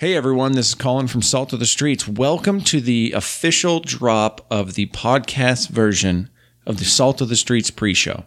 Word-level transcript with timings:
Hey 0.00 0.16
everyone, 0.16 0.52
this 0.52 0.68
is 0.70 0.74
Colin 0.74 1.08
from 1.08 1.20
Salt 1.20 1.52
of 1.52 1.58
the 1.58 1.66
Streets. 1.66 2.08
Welcome 2.08 2.62
to 2.62 2.80
the 2.80 3.12
official 3.12 3.80
drop 3.80 4.46
of 4.50 4.72
the 4.72 4.86
podcast 4.86 5.68
version 5.68 6.30
of 6.64 6.78
the 6.78 6.86
Salt 6.86 7.20
of 7.20 7.28
the 7.28 7.36
Streets 7.36 7.70
pre 7.70 7.92
show. 7.92 8.24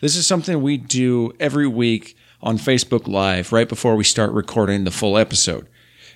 This 0.00 0.16
is 0.16 0.26
something 0.26 0.60
we 0.60 0.76
do 0.76 1.32
every 1.40 1.66
week 1.66 2.14
on 2.42 2.58
Facebook 2.58 3.08
Live 3.08 3.52
right 3.52 3.66
before 3.66 3.96
we 3.96 4.04
start 4.04 4.32
recording 4.32 4.84
the 4.84 4.90
full 4.90 5.16
episode. 5.16 5.66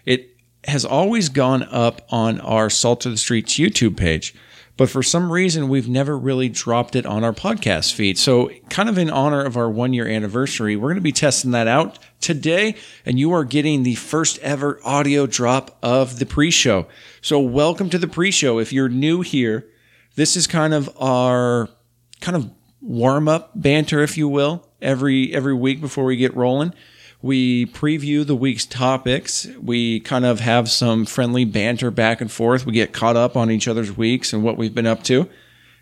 It 0.05 0.37
has 0.65 0.85
always 0.85 1.31
gone 1.31 1.63
up 1.63 2.03
on 2.11 2.39
our 2.41 2.69
Salt 2.69 3.07
of 3.07 3.13
the 3.13 3.17
Streets 3.17 3.55
YouTube 3.55 3.97
page, 3.97 4.35
but 4.79 4.89
for 4.89 5.03
some 5.03 5.31
reason 5.31 5.69
we've 5.69 5.89
never 5.89 6.17
really 6.17 6.49
dropped 6.49 6.97
it 6.97 7.05
on 7.05 7.25
our 7.25 7.33
podcast 7.33 7.93
feed. 7.93 8.17
So, 8.17 8.51
kind 8.71 8.89
of 8.89 8.97
in 8.97 9.11
honor 9.11 9.45
of 9.45 9.57
our 9.57 9.69
one 9.69 9.93
year 9.93 10.09
anniversary, 10.09 10.77
we're 10.77 10.89
going 10.89 10.95
to 10.95 11.03
be 11.03 11.13
testing 11.13 11.51
that 11.51 11.67
out 11.67 11.99
today, 12.21 12.77
and 13.05 13.19
you 13.19 13.33
are 13.33 13.45
getting 13.45 13.83
the 13.83 13.97
first 13.97 14.39
ever 14.39 14.81
audio 14.85 15.27
drop 15.27 15.77
of 15.83 16.21
the 16.21 16.27
pre 16.27 16.51
show. 16.51 16.87
So, 17.21 17.41
welcome 17.41 17.91
to 17.91 17.99
the 17.99 18.07
pre 18.07 18.31
show. 18.31 18.61
If 18.61 18.73
you're 18.73 18.89
new 18.89 19.21
here, 19.21 19.69
this 20.15 20.37
is 20.37 20.47
kind 20.47 20.73
of 20.73 20.89
our 21.01 21.69
kind 22.21 22.37
of 22.37 22.51
warm 22.81 23.27
up 23.27 23.51
banter, 23.57 24.01
if 24.01 24.17
you 24.17 24.29
will, 24.29 24.69
every 24.81 25.35
every 25.35 25.55
week 25.55 25.81
before 25.81 26.05
we 26.05 26.17
get 26.17 26.37
rolling. 26.37 26.73
We 27.21 27.67
preview 27.67 28.25
the 28.25 28.37
week's 28.37 28.65
topics. 28.65 29.47
We 29.61 29.99
kind 30.01 30.25
of 30.25 30.39
have 30.41 30.71
some 30.71 31.05
friendly 31.05 31.45
banter 31.45 31.91
back 31.91 32.21
and 32.21 32.31
forth. 32.31 32.65
We 32.65 32.73
get 32.73 32.93
caught 32.93 33.17
up 33.17 33.37
on 33.37 33.51
each 33.51 33.67
other's 33.67 33.97
weeks 33.97 34.33
and 34.33 34.45
what 34.45 34.57
we've 34.57 34.75
been 34.75 34.87
up 34.87 35.03
to. 35.05 35.29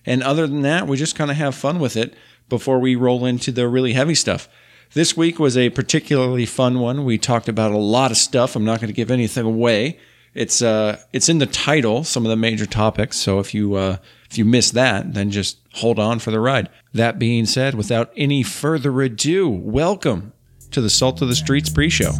And 0.06 0.22
other 0.22 0.46
than 0.46 0.62
that, 0.62 0.86
we 0.86 0.96
just 0.96 1.16
kind 1.16 1.30
of 1.30 1.36
have 1.36 1.54
fun 1.54 1.78
with 1.78 1.96
it 1.96 2.14
before 2.48 2.78
we 2.78 2.96
roll 2.96 3.26
into 3.26 3.52
the 3.52 3.68
really 3.68 3.92
heavy 3.92 4.14
stuff. 4.14 4.48
This 4.94 5.16
week 5.16 5.38
was 5.38 5.56
a 5.56 5.70
particularly 5.70 6.46
fun 6.46 6.78
one. 6.78 7.04
We 7.04 7.18
talked 7.18 7.48
about 7.48 7.72
a 7.72 7.76
lot 7.76 8.10
of 8.10 8.16
stuff. 8.16 8.56
I'm 8.56 8.64
not 8.64 8.80
going 8.80 8.88
to 8.88 8.94
give 8.94 9.10
anything 9.10 9.44
away. 9.44 9.98
It's 10.32 10.62
uh, 10.62 11.00
it's 11.12 11.28
in 11.28 11.38
the 11.38 11.46
title, 11.46 12.04
some 12.04 12.24
of 12.24 12.30
the 12.30 12.36
major 12.36 12.66
topics. 12.66 13.16
So 13.16 13.40
if 13.40 13.52
you 13.52 13.74
uh, 13.74 13.96
if 14.30 14.38
you 14.38 14.44
miss 14.44 14.70
that, 14.72 15.14
then 15.14 15.30
just 15.30 15.58
hold 15.74 15.98
on 15.98 16.18
for 16.18 16.30
the 16.30 16.40
ride. 16.40 16.68
That 16.94 17.18
being 17.18 17.46
said, 17.46 17.74
without 17.74 18.12
any 18.16 18.42
further 18.42 19.00
ado, 19.02 19.48
welcome 19.48 20.32
to 20.76 20.82
the 20.82 20.90
Salt 20.90 21.22
of 21.22 21.28
the 21.28 21.34
Streets 21.34 21.70
pre-show. 21.70 22.12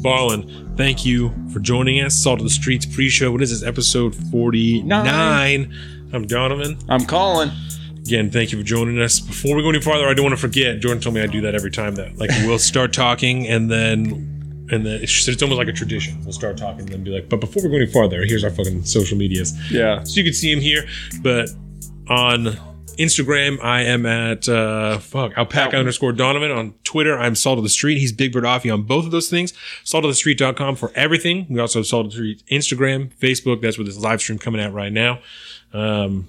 Ballin, 0.00 0.72
thank 0.76 1.04
you 1.04 1.34
for 1.52 1.58
joining 1.58 2.00
us. 2.04 2.14
Salt 2.14 2.38
of 2.38 2.44
the 2.44 2.50
Streets 2.50 2.86
pre-show. 2.86 3.32
What 3.32 3.42
is 3.42 3.50
this? 3.50 3.68
Episode 3.68 4.14
49. 4.30 4.86
Nine. 4.86 5.74
I'm 6.12 6.24
Donovan. 6.24 6.78
I'm 6.88 7.04
Colin. 7.04 7.50
Again, 8.06 8.30
thank 8.30 8.52
you 8.52 8.58
for 8.58 8.64
joining 8.64 9.00
us. 9.00 9.18
Before 9.18 9.56
we 9.56 9.62
go 9.62 9.70
any 9.70 9.80
farther, 9.80 10.06
I 10.06 10.14
don't 10.14 10.24
want 10.24 10.36
to 10.36 10.40
forget. 10.40 10.78
Jordan 10.78 11.02
told 11.02 11.16
me 11.16 11.20
I 11.20 11.26
do 11.26 11.40
that 11.40 11.56
every 11.56 11.72
time. 11.72 11.96
That 11.96 12.16
like 12.16 12.30
we'll 12.44 12.60
start 12.60 12.92
talking 12.92 13.48
and 13.48 13.68
then 13.68 14.68
and 14.70 14.86
then 14.86 15.02
it's, 15.02 15.26
it's 15.26 15.42
almost 15.42 15.58
like 15.58 15.66
a 15.66 15.72
tradition. 15.72 16.22
We'll 16.22 16.32
start 16.32 16.58
talking 16.58 16.82
and 16.82 16.90
then 16.90 17.02
be 17.02 17.10
like, 17.10 17.28
but 17.28 17.40
before 17.40 17.64
we 17.64 17.70
go 17.70 17.74
any 17.74 17.86
farther, 17.86 18.24
here's 18.24 18.44
our 18.44 18.50
fucking 18.50 18.84
social 18.84 19.18
medias. 19.18 19.52
Yeah. 19.68 20.04
So 20.04 20.18
you 20.18 20.22
can 20.22 20.32
see 20.32 20.52
him 20.52 20.60
here, 20.60 20.86
but 21.24 21.48
on 22.08 22.56
Instagram, 23.00 23.62
I 23.62 23.82
am 23.82 24.04
at 24.06 24.48
uh 24.48 24.98
fuck 24.98 25.36
alpaca 25.36 25.76
underscore 25.76 26.12
Donovan. 26.12 26.50
On 26.50 26.74
Twitter, 26.84 27.18
I'm 27.18 27.34
Salt 27.34 27.58
of 27.58 27.64
the 27.64 27.70
Street. 27.70 27.98
He's 27.98 28.12
Big 28.12 28.32
Bird 28.32 28.44
Offie 28.44 28.72
on 28.72 28.82
both 28.82 29.04
of 29.04 29.10
those 29.10 29.28
things. 29.30 29.52
Salt 29.84 30.04
of 30.04 30.10
the 30.10 30.14
Saltofthestreet.com 30.14 30.76
for 30.76 30.92
everything. 30.94 31.46
We 31.48 31.58
also 31.60 31.80
have 31.80 31.86
Salt 31.86 32.06
of 32.06 32.12
the 32.12 32.16
Street 32.16 32.42
Instagram, 32.50 33.12
Facebook. 33.14 33.60
That's 33.62 33.78
where 33.78 33.84
this 33.84 33.98
live 33.98 34.20
stream 34.20 34.38
coming 34.38 34.60
at 34.60 34.72
right 34.72 34.92
now. 34.92 35.20
Um 35.72 36.28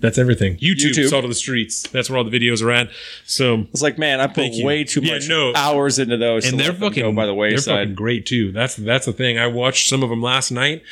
that's 0.00 0.18
everything. 0.18 0.56
YouTube, 0.58 0.90
YouTube. 0.90 1.08
Salt 1.08 1.24
of 1.24 1.30
the 1.30 1.34
Streets. 1.34 1.88
That's 1.88 2.10
where 2.10 2.18
all 2.18 2.24
the 2.24 2.38
videos 2.38 2.62
are 2.62 2.70
at. 2.70 2.90
So 3.24 3.66
It's 3.72 3.80
like, 3.80 3.96
man, 3.96 4.20
I 4.20 4.26
put 4.26 4.50
way 4.62 4.84
too 4.84 5.00
Yeah, 5.00 5.14
much 5.14 5.28
no. 5.28 5.52
hours 5.54 5.98
into 5.98 6.18
those, 6.18 6.46
and 6.46 6.60
they're 6.60 6.74
fucking 6.74 7.14
by 7.14 7.24
the 7.24 7.32
wayside. 7.32 7.64
They're 7.66 7.82
fucking 7.84 7.94
great 7.94 8.26
too. 8.26 8.52
That's 8.52 8.76
that's 8.76 9.06
the 9.06 9.12
thing. 9.14 9.38
I 9.38 9.46
watched 9.46 9.88
some 9.88 10.02
of 10.02 10.10
them 10.10 10.20
last 10.20 10.50
night. 10.50 10.82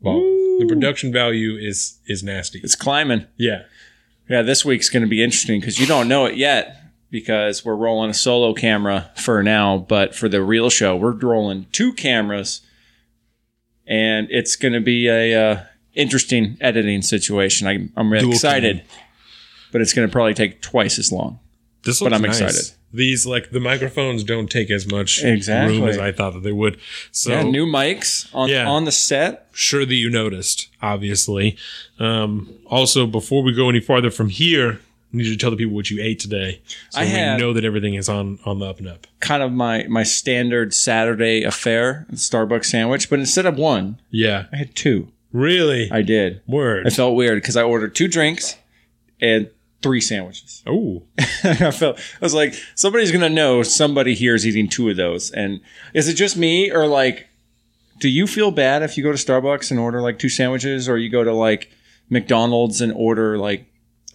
Well, 0.00 0.20
the 0.20 0.66
production 0.68 1.10
value 1.12 1.56
is 1.56 1.98
is 2.06 2.22
nasty. 2.22 2.60
It's 2.62 2.74
climbing. 2.74 3.26
Yeah. 3.38 3.62
Yeah, 4.28 4.42
this 4.42 4.64
week's 4.64 4.88
going 4.88 5.02
to 5.02 5.08
be 5.08 5.22
interesting 5.22 5.60
because 5.60 5.78
you 5.78 5.86
don't 5.86 6.08
know 6.08 6.24
it 6.26 6.36
yet 6.36 6.80
because 7.10 7.64
we're 7.64 7.76
rolling 7.76 8.10
a 8.10 8.14
solo 8.14 8.54
camera 8.54 9.10
for 9.16 9.42
now, 9.42 9.78
but 9.78 10.14
for 10.14 10.28
the 10.28 10.42
real 10.42 10.70
show, 10.70 10.96
we're 10.96 11.12
rolling 11.12 11.66
two 11.72 11.92
cameras, 11.92 12.62
and 13.86 14.26
it's 14.30 14.56
going 14.56 14.74
to 14.74 14.80
be 14.80 15.08
a 15.08 15.34
uh, 15.52 15.62
interesting 15.94 16.56
editing 16.60 17.02
situation. 17.02 17.68
I, 17.68 17.88
I'm 17.96 18.10
really 18.10 18.24
Dual 18.24 18.32
excited, 18.34 18.82
but 19.72 19.80
it's 19.80 19.92
going 19.92 20.08
to 20.08 20.12
probably 20.12 20.34
take 20.34 20.62
twice 20.62 20.98
as 20.98 21.12
long. 21.12 21.38
This 21.84 22.00
But 22.00 22.06
looks 22.12 22.16
I'm 22.16 22.22
nice. 22.22 22.40
excited. 22.40 22.78
These 22.94 23.26
like 23.26 23.50
the 23.50 23.58
microphones 23.60 24.22
don't 24.22 24.48
take 24.48 24.70
as 24.70 24.86
much 24.90 25.24
Exactly. 25.24 25.80
room 25.80 25.88
as 25.88 25.98
I 25.98 26.12
thought 26.12 26.32
that 26.34 26.44
they 26.44 26.52
would. 26.52 26.78
So 27.10 27.32
yeah, 27.32 27.42
new 27.42 27.66
mics 27.66 28.28
on 28.32 28.48
Yeah. 28.48 28.68
on 28.68 28.84
the 28.84 28.92
set. 28.92 29.48
sure 29.52 29.84
that 29.84 29.94
you 29.94 30.08
noticed, 30.10 30.68
obviously. 30.80 31.56
Um, 31.98 32.50
also, 32.66 33.06
before 33.06 33.42
we 33.42 33.52
go 33.52 33.68
any 33.68 33.80
farther 33.80 34.10
from 34.10 34.28
here, 34.28 34.80
I 35.12 35.16
need 35.16 35.26
you 35.26 35.32
to 35.32 35.38
tell 35.38 35.50
the 35.50 35.56
people 35.56 35.74
what 35.74 35.90
you 35.90 36.02
ate 36.02 36.18
today, 36.20 36.60
so 36.90 37.00
I 37.00 37.04
we 37.04 37.40
know 37.40 37.52
that 37.52 37.64
everything 37.64 37.94
is 37.94 38.08
on 38.08 38.38
on 38.44 38.58
the 38.60 38.66
up 38.66 38.78
and 38.78 38.88
up. 38.88 39.06
Kind 39.20 39.42
of 39.42 39.52
my 39.52 39.84
my 39.88 40.02
standard 40.04 40.72
Saturday 40.74 41.42
affair, 41.44 42.06
Starbucks 42.12 42.66
sandwich, 42.66 43.10
but 43.10 43.18
instead 43.18 43.46
of 43.46 43.56
one, 43.56 43.98
Yeah, 44.10 44.46
I 44.52 44.56
had 44.56 44.74
two. 44.76 45.08
really. 45.32 45.88
I 45.90 46.02
did. 46.02 46.40
Word. 46.46 46.86
I 46.86 46.90
felt 46.90 47.14
weird 47.16 47.36
because 47.42 47.56
I 47.56 47.62
ordered 47.62 47.94
two 47.94 48.06
drinks 48.08 48.56
and 49.20 49.48
three 49.84 50.00
sandwiches. 50.00 50.62
oh, 50.66 51.02
I 51.44 51.70
felt 51.70 51.98
I 51.98 52.24
was 52.24 52.34
like, 52.34 52.54
somebody's 52.74 53.12
gonna 53.12 53.28
know 53.28 53.62
somebody 53.62 54.14
here 54.14 54.34
is 54.34 54.46
eating 54.46 54.66
two 54.66 54.88
of 54.88 54.96
those. 54.96 55.30
And 55.30 55.60
is 55.92 56.08
it 56.08 56.14
just 56.14 56.36
me 56.36 56.72
or 56.72 56.86
like, 56.86 57.28
do 58.00 58.08
you 58.08 58.26
feel 58.26 58.50
bad 58.50 58.82
if 58.82 58.96
you 58.96 59.04
go 59.04 59.12
to 59.12 59.18
Starbucks 59.18 59.70
and 59.70 59.78
order 59.78 60.00
like 60.00 60.18
two 60.18 60.30
sandwiches, 60.30 60.88
or 60.88 60.96
you 60.96 61.10
go 61.10 61.22
to 61.22 61.34
like 61.34 61.70
McDonald's 62.08 62.80
and 62.80 62.92
order 62.94 63.38
like 63.38 63.66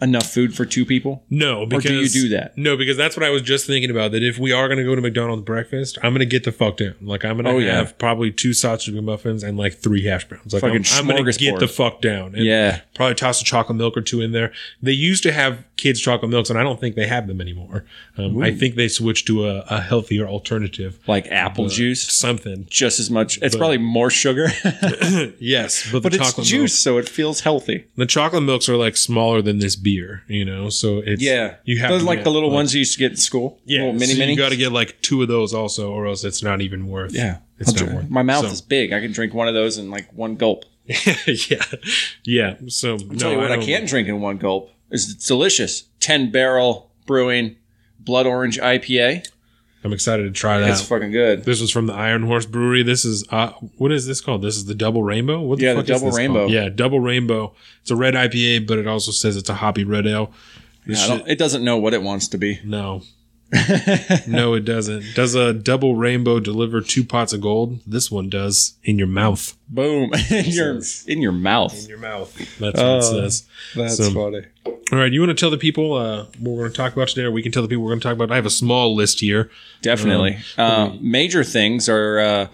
enough 0.02 0.28
food 0.32 0.56
for 0.56 0.66
two 0.66 0.86
people? 0.86 1.24
no, 1.30 1.62
Or 1.62 1.68
because 1.68 1.84
do 1.84 1.96
you 2.00 2.10
do 2.10 2.30
that? 2.36 2.58
No, 2.58 2.78
because 2.78 2.98
that's 2.98 3.16
what 3.18 3.26
I 3.26 3.30
was 3.30 3.42
just 3.42 3.68
thinking 3.68 3.92
about. 3.92 4.12
That 4.12 4.24
if 4.24 4.38
we 4.40 4.52
are 4.52 4.68
going 4.68 4.78
to 4.78 4.84
go 4.84 4.96
to 4.96 5.02
McDonald's 5.02 5.44
breakfast, 5.44 5.98
I'm 6.04 6.12
going 6.14 6.20
to 6.20 6.26
get 6.26 6.44
the 6.44 6.52
fuck 6.52 6.78
down. 6.78 6.96
Like 7.02 7.26
I'm 7.26 7.36
going 7.36 7.46
to 7.46 7.52
Oh, 7.52 7.58
yeah. 7.58 7.76
have 7.78 7.98
probably 7.98 8.32
two 8.32 8.54
sausage 8.54 8.94
muffins 8.94 9.44
and 9.44 9.58
like 9.58 9.74
three 9.76 10.06
hash 10.06 10.28
browns. 10.28 10.54
Like 10.54 10.62
Fucking 10.62 10.86
I'm, 10.94 11.00
I'm 11.10 11.18
going 11.18 11.26
to 11.32 11.38
get 11.40 11.60
the 11.60 11.68
fuck 11.68 12.02
down. 12.02 12.36
And 12.36 12.44
Yeah. 12.46 12.82
probably 12.96 13.16
toss 13.16 13.42
a 13.42 13.44
chocolate 13.44 13.78
milk 13.78 13.98
or 13.98 14.02
two 14.02 14.22
in 14.22 14.32
there. 14.32 14.52
They 14.82 14.92
used 14.94 15.24
to 15.24 15.32
have 15.32 15.64
kids 15.78 16.00
chocolate 16.02 16.30
milks, 16.31 16.50
and 16.50 16.60
I 16.60 16.64
don't 16.64 16.80
think 16.80 16.96
they 16.96 17.08
have 17.08 17.28
them 17.28 17.40
anymore. 17.42 17.86
Um, 18.18 18.42
I 18.42 18.54
think 18.54 18.76
they 18.76 18.88
switched 18.90 19.28
to 19.28 19.48
a, 19.48 19.60
a 19.70 19.80
healthier 19.81 20.28
alternative, 20.28 21.00
Like 21.08 21.28
apple 21.28 21.68
juice, 21.70 22.02
something. 22.04 22.68
just 22.70 23.00
as 23.00 23.10
much. 23.10 23.40
It's 23.42 23.56
probably 23.56 23.78
more 23.78 24.10
sugar, 24.10 24.48
Yes, 25.40 25.90
but, 25.92 26.04
but 26.04 26.12
the 26.12 26.18
it's 26.18 26.28
chocolate 26.30 26.48
juice, 26.48 26.86
milk, 26.86 26.96
so 26.96 26.98
it 26.98 27.10
feels 27.10 27.42
healthy. 27.42 27.86
the 27.96 28.06
chocolate 28.06 28.44
milks 28.44 28.68
are 28.70 28.76
like 28.76 28.98
smaller 28.98 29.42
than 29.42 29.60
this 29.60 29.76
beer, 29.76 29.88
you 30.27 30.45
know. 30.45 30.69
So 30.69 31.00
it's 31.05 31.22
yeah, 31.22 31.55
you 31.63 31.79
have 31.79 31.89
Those 31.89 32.03
like 32.03 32.19
get, 32.19 32.23
the 32.25 32.31
little 32.31 32.51
ones 32.51 32.73
you 32.73 32.79
used 32.79 32.94
to 32.94 33.00
get 33.00 33.11
in 33.11 33.17
school. 33.17 33.59
Yeah, 33.66 33.79
little 33.79 33.94
mini 33.94 34.13
so 34.13 34.19
mini. 34.19 34.31
You 34.33 34.38
got 34.38 34.50
to 34.50 34.57
get 34.57 34.72
like 34.72 35.01
two 35.01 35.22
of 35.22 35.27
those 35.27 35.53
also, 35.53 35.91
or 35.91 36.07
else 36.07 36.23
it's 36.23 36.44
not 36.44 36.61
even 36.61 36.88
worth. 36.88 37.13
yeah, 37.13 37.38
it's 37.57 37.69
I'll 37.69 37.75
not 37.75 37.79
drink- 37.85 37.94
worth. 38.01 38.09
My 38.09 38.23
mouth 38.23 38.45
So- 38.45 38.51
is 38.51 38.61
big. 38.61 38.94
I 38.94 39.00
can 39.00 39.11
drink 39.11 39.33
one 39.33 39.47
of 39.47 39.53
those 39.53 39.77
in 39.77 39.89
like 39.89 40.11
one 40.13 40.35
gulp. 40.35 40.66
yeah, 41.27 41.63
yeah. 42.23 42.55
So 42.67 42.97
Tell 42.97 43.07
no, 43.16 43.31
you 43.31 43.38
what, 43.38 43.51
I, 43.51 43.55
don't- 43.57 43.66
can't 43.66 43.88
drink 43.88 44.07
in 44.07 44.22
one 44.22 44.38
gulp. 44.38 44.72
It's 44.91 45.13
delicious. 45.13 45.83
Ten 46.00 46.31
barrel 46.31 46.91
brewing, 47.06 47.57
blood 48.00 48.25
orange 48.25 48.57
IPA. 48.59 49.27
I'm 49.84 49.94
excited 49.94 50.23
to 50.23 50.31
try 50.31 50.59
that. 50.59 50.69
It's 50.69 50.81
fucking 50.81 51.12
good. 51.12 51.45
this 51.45 51.62
was 51.62 51.72
from 51.72 51.88
the 51.88 51.94
Iron 51.94 52.23
Horse 52.23 52.45
Brewery. 52.45 52.84
This 52.84 53.06
is 53.06 53.23
uh, 53.31 53.51
what 53.78 53.91
is 53.94 54.06
this 54.06 54.19
called? 54.19 54.41
This 54.41 54.57
is 54.57 54.66
the 54.66 54.75
Double 54.75 55.03
Rainbow. 55.03 55.40
What 55.40 55.59
the 55.59 55.66
Yeah, 55.66 55.73
the 55.75 55.84
Double 55.84 56.07
this 56.07 56.17
Rainbow. 56.17 56.40
called? 56.41 56.51
Yeah, 56.51 56.67
Double 56.69 57.00
Rainbow. 57.00 57.53
It's 57.81 57.91
a 57.91 57.95
red 57.95 58.13
IPA, 58.13 58.68
but 58.68 58.78
it 58.78 58.88
also 58.88 59.12
says 59.12 59.38
it's 59.38 59.50
a 59.50 59.53
hoppy 59.56 59.84
red 59.85 60.06
ale. 60.06 60.34
I 60.88 60.94
shit- 60.95 61.28
it 61.28 61.38
doesn't 61.38 61.63
know 61.63 61.78
what 61.78 61.94
it 61.94 62.01
wants 62.01 62.28
to 62.29 62.38
be. 62.38 62.59
no, 62.66 63.03
no, 64.28 64.54
it 64.54 64.66
doesn't. 64.66 65.04
Does 65.16 65.34
a 65.36 65.54
Double 65.54 65.96
Rainbow 65.96 66.40
deliver 66.40 66.82
two 66.82 67.04
pots 67.04 67.34
of 67.34 67.42
gold? 67.42 67.80
This 67.86 68.12
one 68.12 68.30
does 68.30 68.75
in 68.84 68.98
your 68.98 69.07
mouth. 69.07 69.56
Boom 69.68 70.12
in 70.30 70.46
your 70.46 70.80
in 71.07 71.22
your 71.22 71.31
mouth. 71.31 71.84
In 71.84 71.90
your 71.90 71.98
mouth. 72.00 72.36
That's 72.60 72.80
what 72.80 72.98
it 72.98 73.04
says. 73.04 73.48
That's 73.75 73.98
So- 73.98 74.12
funny. 74.12 74.46
All 74.92 74.98
right, 74.98 75.12
you 75.12 75.19
want 75.22 75.30
to 75.30 75.40
tell 75.40 75.51
the 75.51 75.57
people 75.57 75.94
uh, 75.94 76.24
what 76.40 76.51
we're 76.54 76.62
going 76.62 76.72
to 76.72 76.78
talk 76.78 76.94
about 76.94 77.10
today, 77.10 77.22
or 77.22 77.31
we 77.31 77.44
can 77.44 77.51
tell 77.51 77.62
the 77.62 77.68
people 77.68 77.84
we're 77.84 77.92
going 77.92 78.00
to 78.00 78.04
talk 78.07 78.16
about. 78.16 78.31
I 78.31 78.36
have 78.36 78.48
a 78.48 78.50
small 78.50 78.96
list 78.96 79.19
here. 79.19 79.52
Definitely. 79.84 80.40
Uh, 80.57 80.95
major 81.00 81.44
things 81.44 81.88
are. 81.88 82.19
Uh, 82.19 82.48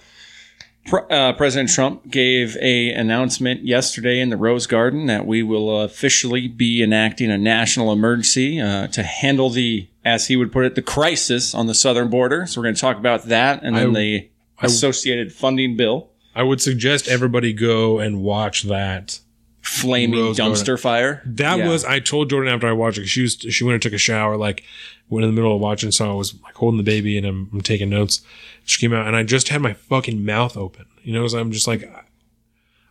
uh, 0.93 1.33
President 1.33 1.69
Trump 1.69 2.09
gave 2.09 2.55
a 2.61 2.91
announcement 2.91 3.63
yesterday 3.65 4.19
in 4.19 4.29
the 4.29 4.37
Rose 4.37 4.67
Garden 4.67 5.07
that 5.07 5.25
we 5.25 5.41
will 5.43 5.81
officially 5.81 6.47
be 6.47 6.83
enacting 6.83 7.31
a 7.31 7.37
national 7.37 7.91
emergency 7.91 8.59
uh, 8.61 8.87
to 8.87 9.03
handle 9.03 9.49
the, 9.49 9.87
as 10.03 10.27
he 10.27 10.35
would 10.35 10.51
put 10.51 10.65
it, 10.65 10.75
the 10.75 10.81
crisis 10.81 11.55
on 11.55 11.67
the 11.67 11.73
southern 11.73 12.09
border. 12.09 12.45
So 12.45 12.61
we're 12.61 12.65
going 12.65 12.75
to 12.75 12.81
talk 12.81 12.97
about 12.97 13.23
that 13.23 13.63
and 13.63 13.75
then 13.75 13.89
I- 13.89 13.93
the 13.99 14.29
associated 14.61 15.33
funding 15.33 15.75
bill. 15.75 16.09
I 16.37 16.43
would 16.43 16.61
suggest 16.61 17.07
everybody 17.07 17.53
go 17.53 17.99
and 17.99 18.21
watch 18.21 18.63
that 18.63 19.19
flaming 19.65 20.19
Rose 20.19 20.38
dumpster 20.38 20.79
fire. 20.79 21.21
That 21.25 21.57
Yeah. 21.59 21.69
was 21.69 21.83
I 21.85 22.00
told 22.00 22.29
Jordan 22.29 22.53
after 22.53 22.67
I 22.67 22.71
watched 22.71 22.97
it. 23.00 23.07
She 23.07 23.21
was 23.23 23.33
she 23.50 23.63
went 23.63 23.73
and 23.75 23.81
took 23.81 23.94
a 23.94 23.97
shower. 23.97 24.38
Like 24.38 24.63
went 25.09 25.23
in 25.25 25.29
the 25.31 25.35
middle 25.35 25.53
of 25.56 25.62
watching, 25.62 25.91
so 25.91 26.09
I 26.09 26.13
was 26.13 26.33
like 26.44 26.56
holding 26.56 26.77
the 26.77 26.83
baby 26.83 27.17
and 27.17 27.25
I'm, 27.27 27.50
I'm 27.53 27.62
taking 27.62 27.89
notes. 27.89 28.21
She 28.63 28.79
came 28.79 28.94
out 28.94 29.07
and 29.07 29.15
I 29.15 29.23
just 29.23 29.50
had 29.50 29.62
my 29.62 29.73
fucking 29.73 30.23
mouth 30.25 30.56
open. 30.57 30.85
You 31.03 31.13
know, 31.13 31.27
so 31.27 31.38
I'm 31.39 31.51
just 31.51 31.67
like, 31.67 31.88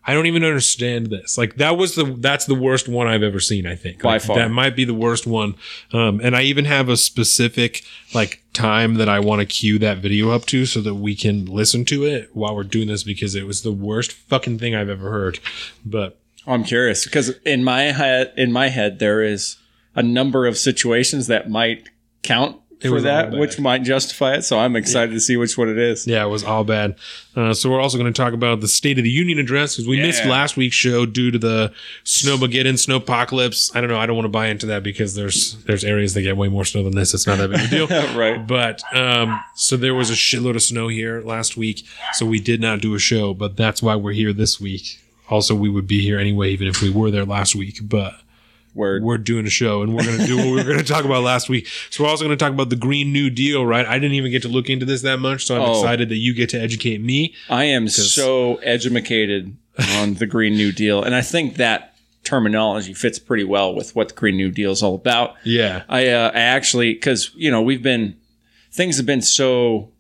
I 0.07 0.15
don't 0.15 0.27
even 0.27 0.45
understand 0.45 1.07
this. 1.07 1.39
Like 1.39 1.57
that 1.57 1.77
was 1.77 1.95
the 1.95 2.05
that's 2.05 2.45
the 2.47 2.55
worst 2.55 2.89
one 2.89 3.07
I've 3.07 3.23
ever 3.23 3.41
seen. 3.41 3.67
I 3.67 3.75
think 3.77 4.03
By 4.03 4.15
Like, 4.15 4.23
far. 4.23 4.37
that 4.37 4.51
might 4.51 4.77
be 4.77 4.85
the 4.85 4.95
worst 4.95 5.27
one. 5.27 5.55
Um, 5.93 6.21
and 6.23 6.37
I 6.37 6.43
even 6.43 6.67
have 6.67 6.89
a 6.89 6.97
specific 6.97 7.83
like 8.13 8.43
time 8.53 8.95
that 8.95 9.09
I 9.09 9.19
want 9.21 9.41
to 9.41 9.47
cue 9.47 9.79
that 9.81 9.99
video 9.99 10.31
up 10.31 10.45
to 10.47 10.67
so 10.67 10.81
that 10.83 10.95
we 10.95 11.15
can 11.17 11.47
listen 11.47 11.85
to 11.87 12.05
it 12.05 12.31
while 12.33 12.55
we're 12.55 12.63
doing 12.65 12.89
this 12.89 13.03
because 13.03 13.35
it 13.35 13.47
was 13.47 13.63
the 13.63 13.73
worst 13.73 14.13
fucking 14.13 14.59
thing 14.59 14.75
I've 14.75 14.89
ever 14.91 15.11
heard. 15.11 15.39
But 15.85 16.19
I'm 16.47 16.65
curious 16.65 17.05
because 17.05 17.31
in 17.45 17.65
my 17.65 17.83
head, 17.85 18.33
in 18.37 18.53
my 18.53 18.69
head, 18.69 18.99
there 18.99 19.23
is 19.23 19.57
a 19.95 20.03
number 20.03 20.47
of 20.47 20.59
situations 20.59 21.27
that 21.29 21.49
might 21.49 21.89
count 22.23 22.57
It 22.81 22.89
for 22.89 23.01
that, 23.01 23.33
which 23.33 23.59
might 23.61 23.83
justify 23.83 24.35
it. 24.35 24.43
So 24.43 24.59
I'm 24.59 24.77
excited 24.77 25.13
to 25.13 25.21
see 25.21 25.37
which 25.37 25.57
one 25.57 25.69
it 25.69 25.79
is. 25.79 26.07
Yeah, 26.07 26.25
it 26.25 26.29
was 26.29 26.43
all 26.45 26.65
bad. 26.65 26.97
Uh, 27.37 27.55
so 27.55 27.71
we're 27.71 27.81
also 27.81 27.97
going 27.97 28.13
to 28.13 28.17
talk 28.17 28.33
about 28.33 28.61
the 28.61 28.69
State 28.69 28.99
of 28.99 29.05
the 29.05 29.11
Union 29.11 29.39
address 29.39 29.75
because 29.77 29.89
we 29.89 30.01
missed 30.01 30.25
last 30.27 30.57
week's 30.57 30.77
show 30.77 31.07
due 31.07 31.31
to 31.31 31.39
the 31.39 31.73
snowmageddon, 32.05 32.75
snowpocalypse. 32.75 33.75
I 33.75 33.81
don't 33.81 33.89
know. 33.89 33.99
I 33.99 34.07
don't 34.07 34.17
want 34.17 34.27
to 34.27 34.31
buy 34.31 34.49
into 34.49 34.67
that 34.67 34.83
because 34.83 35.15
there's 35.15 35.57
there's 35.65 35.85
areas 35.85 36.15
that 36.15 36.23
get 36.23 36.37
way 36.37 36.49
more 36.49 36.65
snow 36.65 36.83
than 36.83 36.95
this. 36.95 37.15
It's 37.15 37.27
not 37.27 37.39
that 37.39 37.51
big 37.51 37.61
a 37.61 37.69
deal. 37.69 37.89
Right. 38.15 38.45
But 38.47 38.83
um, 38.95 39.41
so 39.55 39.77
there 39.77 39.95
was 39.95 40.11
a 40.11 40.15
shitload 40.15 40.57
of 40.57 40.63
snow 40.63 40.89
here 40.89 41.21
last 41.23 41.57
week, 41.57 41.87
so 42.13 42.27
we 42.27 42.39
did 42.41 42.61
not 42.61 42.81
do 42.81 42.95
a 42.95 42.99
show. 42.99 43.33
But 43.33 43.57
that's 43.57 43.83
why 43.83 43.97
we're 43.97 44.13
here 44.13 44.33
this 44.33 44.61
week. 44.61 45.01
Also, 45.31 45.55
we 45.55 45.69
would 45.71 45.87
be 45.87 46.01
here 46.03 46.19
anyway, 46.19 46.51
even 46.51 46.69
if 46.69 46.83
we 46.83 46.91
were 46.91 47.11
there 47.11 47.25
last 47.25 47.55
week. 47.55 47.79
But 47.83 48.15
Word. 48.75 49.03
we're 49.03 49.19
doing 49.19 49.47
a 49.47 49.51
show 49.51 49.83
and 49.83 49.95
we're 49.95 50.05
going 50.05 50.19
to 50.19 50.27
do 50.27 50.37
what 50.37 50.47
we 50.47 50.53
were 50.53 50.65
going 50.65 50.79
to 50.85 50.85
talk 50.85 51.05
about 51.05 51.23
last 51.23 51.49
week. 51.49 51.67
So 51.91 52.05
we're 52.05 52.11
also 52.11 52.25
going 52.25 52.37
to 52.37 52.43
talk 52.45 52.53
about 52.53 52.69
the 52.71 52.77
Green 52.77 53.13
New 53.13 53.31
Deal, 53.31 53.65
right? 53.65 53.87
I 53.87 53.95
didn't 53.95 54.13
even 54.17 54.31
get 54.31 54.43
to 54.43 54.49
look 54.49 54.69
into 54.69 54.85
this 54.85 55.03
that 55.03 55.19
much, 55.21 55.47
so 55.47 55.55
I'm 55.57 55.63
Oh. 55.63 55.81
excited 55.81 56.09
that 56.11 56.17
you 56.17 56.35
get 56.35 56.49
to 56.51 56.61
educate 56.61 57.01
me. 57.01 57.35
I 57.49 57.65
am 57.65 57.89
so 57.89 58.57
educated 58.57 59.57
on 59.97 60.15
the 60.15 60.27
Green 60.27 60.55
New 60.55 60.73
Deal, 60.73 61.03
and 61.03 61.15
I 61.15 61.23
think 61.23 61.55
that 61.57 61.95
terminology 62.25 62.95
fits 62.95 63.19
pretty 63.19 63.45
well 63.45 63.75
with 63.75 63.95
what 63.95 64.09
the 64.09 64.15
Green 64.15 64.37
New 64.37 64.51
Deal 64.51 64.73
is 64.73 64.83
all 64.83 64.95
about. 64.95 65.35
Yeah. 65.45 65.83
I, 65.89 66.09
uh, 66.09 66.31
I 66.35 66.39
actually, 66.41 66.95
because 66.95 67.31
you 67.35 67.51
know, 67.51 67.63
we've 67.63 67.83
been 67.83 68.17
things 68.73 68.97
have 68.99 69.07
been 69.07 69.23
so 69.23 69.91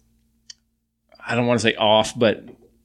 I 1.26 1.34
don't 1.34 1.46
want 1.46 1.60
to 1.60 1.66
say 1.68 1.74
off, 1.76 2.12
but 2.18 2.44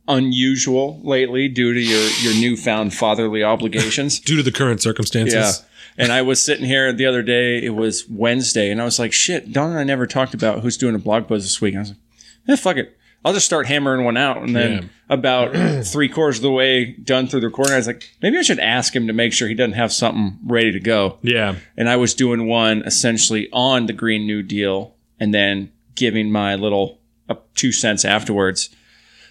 unusual 0.10 1.00
lately 1.04 1.48
due 1.48 1.74
to 1.74 1.80
your 1.80 2.10
your 2.22 2.34
newfound 2.34 2.94
fatherly 2.94 3.44
obligations. 3.44 4.20
Due 4.30 4.38
to 4.38 4.44
the 4.44 4.52
current 4.52 4.82
circumstances. 4.82 5.34
Yeah. 5.34 5.52
And 5.98 6.12
I 6.12 6.22
was 6.22 6.42
sitting 6.44 6.66
here 6.66 6.92
the 6.94 7.06
other 7.06 7.22
day, 7.22 7.58
it 7.64 7.76
was 7.76 8.08
Wednesday, 8.10 8.72
and 8.72 8.82
I 8.82 8.86
was 8.86 9.00
like, 9.00 9.12
shit, 9.14 9.52
Don 9.52 9.72
and 9.72 9.80
I 9.80 9.84
never 9.84 10.06
talked 10.08 10.34
about 10.34 10.62
who's 10.62 10.78
doing 10.78 10.96
a 10.96 11.00
blog 11.00 11.28
post 11.28 11.44
this 11.44 11.60
week. 11.62 11.76
I 11.76 11.80
was 11.80 11.90
like, 11.90 11.98
eh, 12.48 12.56
fuck 12.56 12.78
it. 12.78 12.96
I'll 13.26 13.34
just 13.34 13.46
start 13.46 13.66
hammering 13.68 14.06
one 14.06 14.16
out. 14.16 14.38
And 14.38 14.56
then 14.56 14.72
Yeah. 14.72 14.82
about 15.10 15.86
three 15.86 16.08
quarters 16.08 16.38
of 16.38 16.44
the 16.44 16.52
way 16.52 16.86
done 16.94 17.28
through 17.28 17.42
the 17.42 17.48
recording, 17.48 17.74
I 17.74 17.78
was 17.78 17.88
like, 17.88 18.10
maybe 18.22 18.38
I 18.38 18.44
should 18.44 18.60
ask 18.60 18.96
him 18.96 19.08
to 19.08 19.14
make 19.14 19.34
sure 19.34 19.50
he 19.50 19.56
doesn't 19.56 19.74
have 19.74 19.92
something 19.92 20.40
ready 20.46 20.72
to 20.72 20.80
go. 20.80 21.18
Yeah. 21.22 21.56
And 21.76 21.90
I 21.90 21.98
was 21.98 22.14
doing 22.14 22.48
one 22.48 22.82
essentially 22.86 23.50
on 23.52 23.88
the 23.88 23.94
Green 23.94 24.26
New 24.26 24.42
Deal 24.42 24.96
and 25.20 25.34
then 25.34 25.70
giving 25.96 26.32
my 26.32 26.56
little 26.56 27.00
uh, 27.28 27.36
two 27.56 27.74
cents 27.74 28.06
afterwards. 28.06 28.70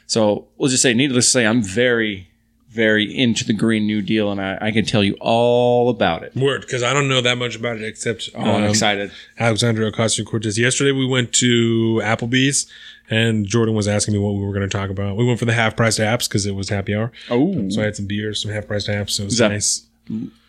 So 0.09 0.49
we'll 0.57 0.71
just 0.71 0.83
say, 0.83 0.95
needless 0.95 1.27
to 1.27 1.31
say, 1.31 1.47
I'm 1.47 1.63
very, 1.63 2.29
very 2.71 3.05
into 3.17 3.45
the 3.45 3.53
Green 3.53 3.87
New 3.87 4.03
Deal, 4.03 4.33
and 4.33 4.41
I, 4.41 4.59
I 4.61 4.71
can 4.73 4.85
tell 4.85 5.05
you 5.05 5.17
all 5.21 5.91
about 5.91 6.23
it. 6.23 6.35
Word, 6.35 6.63
because 6.63 6.83
I 6.83 6.93
don't 6.93 7.09
know 7.09 7.21
that 7.21 7.37
much 7.39 7.55
about 7.57 7.77
it 7.77 7.83
except 7.85 8.31
Oh, 8.35 8.41
I'm 8.41 8.65
um, 8.65 8.71
excited. 8.71 9.13
Alexandra 9.39 9.93
Ocasio 9.93 10.25
Cortez. 10.27 10.59
Yesterday 10.59 10.93
we 10.93 11.07
went 11.07 11.33
to 11.35 12.01
Applebee's 12.03 12.67
and 13.11 13.47
Jordan 13.47 13.75
was 13.75 13.87
asking 13.87 14.15
me 14.15 14.21
what 14.21 14.33
we 14.35 14.41
were 14.45 14.53
going 14.53 14.69
to 14.69 14.77
talk 14.77 14.91
about. 14.91 15.17
We 15.17 15.25
went 15.25 15.39
for 15.39 15.45
the 15.45 15.53
half 15.55 15.77
priced 15.77 15.99
apps 15.99 16.29
because 16.29 16.47
it 16.47 16.55
was 16.55 16.69
happy 16.69 16.95
hour. 16.95 17.13
Oh, 17.31 17.69
So 17.71 17.81
I 17.81 17.85
had 17.85 17.97
some 17.97 18.07
beers, 18.07 18.43
some 18.43 18.51
half 18.51 18.67
priced 18.67 18.89
apps. 18.89 19.11
So 19.11 19.23
it 19.23 19.27
was 19.27 19.39
that- 19.39 19.49
nice. 19.51 19.87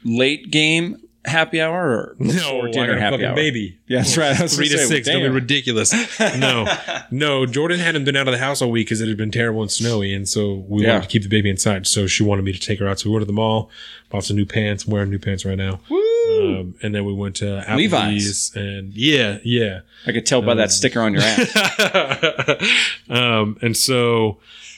late 0.03 0.51
game 0.51 1.01
happy 1.25 1.59
hour 1.61 1.75
or 1.91 2.15
I 2.21 2.71
dinner 2.71 2.93
a 2.93 2.99
happy 2.99 3.13
fucking 3.15 3.25
hour? 3.25 3.35
baby. 3.35 3.77
Yeah, 3.87 3.99
that's 3.99 4.17
right. 4.17 4.31
I 4.39 4.47
Three 4.47 4.69
to 4.69 4.77
say, 4.77 4.85
six. 4.85 5.07
Don't 5.07 5.21
be 5.21 5.27
ridiculous. 5.29 5.93
No, 6.37 6.65
no. 7.11 7.45
Jordan 7.45 7.79
hadn't 7.79 8.05
been 8.05 8.15
out 8.15 8.27
of 8.27 8.31
the 8.31 8.37
house 8.37 8.61
all 8.61 8.71
week 8.71 8.87
because 8.87 9.01
it 9.01 9.07
had 9.07 9.17
been 9.17 9.31
terrible 9.31 9.61
and 9.61 9.71
snowy, 9.71 10.13
and 10.13 10.27
so 10.29 10.63
we 10.67 10.83
Yeah. 10.83 10.93
wanted 10.93 11.03
to 11.03 11.09
keep 11.09 11.23
the 11.23 11.29
baby 11.29 11.49
inside. 11.49 11.87
So 11.87 12.07
she 12.07 12.23
wanted 12.23 12.45
me 12.45 12.53
to 12.53 12.59
take 12.59 12.79
her 12.79 12.87
out. 12.87 12.99
So 12.99 13.09
we 13.09 13.13
went 13.15 13.23
to 13.23 13.27
the 13.27 13.33
mall, 13.33 13.69
bought 14.09 14.23
some 14.23 14.37
new 14.37 14.45
pants. 14.45 14.85
I'm 14.85 14.91
wearing 14.93 15.09
new 15.09 15.19
pants 15.19 15.43
right 15.45 15.57
now. 15.57 15.79
Um, 15.91 16.75
and 16.83 16.93
then 16.95 17.05
we 17.05 17.13
went 17.13 17.35
to 17.37 17.45
Applebee's, 17.67 17.75
Levi's. 17.77 18.51
and 18.55 18.93
yeah, 18.93 19.39
yeah. 19.43 19.79
I 20.05 20.11
could 20.11 20.25
tell 20.25 20.41
by 20.41 20.53
that 20.55 20.71
sticker 20.71 21.01
on 21.01 21.13
your 21.13 21.21
ass. 21.23 22.59
um, 23.09 23.57
and 23.61 23.75
so 23.75 24.37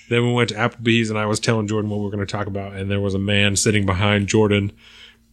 then 0.09 0.25
we 0.25 0.33
went 0.33 0.49
to 0.49 0.55
Applebee's, 0.55 1.09
and 1.09 1.19
I 1.19 1.25
was 1.25 1.39
telling 1.39 1.67
Jordan 1.67 1.89
what 1.89 1.97
we 1.99 2.05
were 2.05 2.11
going 2.11 2.25
to 2.25 2.31
talk 2.31 2.47
about, 2.47 2.73
and 2.73 2.89
there 2.89 3.01
was 3.01 3.13
a 3.13 3.19
man 3.19 3.55
sitting 3.55 3.85
behind 3.85 4.27
Jordan 4.27 4.71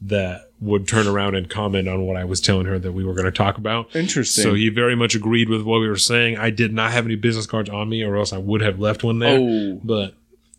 that 0.00 0.50
would 0.60 0.86
turn 0.86 1.06
around 1.06 1.34
and 1.34 1.48
comment 1.48 1.88
on 1.88 2.06
what 2.06 2.16
I 2.16 2.24
was 2.24 2.40
telling 2.40 2.66
her 2.66 2.78
that 2.78 2.92
we 2.92 3.04
were 3.04 3.14
going 3.14 3.26
to 3.26 3.32
talk 3.32 3.58
about. 3.58 3.94
Interesting. 3.94 4.44
So 4.44 4.54
he 4.54 4.68
very 4.68 4.94
much 4.94 5.14
agreed 5.14 5.48
with 5.48 5.62
what 5.62 5.80
we 5.80 5.88
were 5.88 5.96
saying. 5.96 6.36
I 6.36 6.50
did 6.50 6.72
not 6.72 6.92
have 6.92 7.04
any 7.04 7.16
business 7.16 7.46
cards 7.46 7.68
on 7.68 7.88
me, 7.88 8.02
or 8.02 8.16
else 8.16 8.32
I 8.32 8.38
would 8.38 8.60
have 8.60 8.78
left 8.78 9.02
one 9.02 9.18
there. 9.18 9.38
Oh. 9.38 9.80
But 9.82 10.14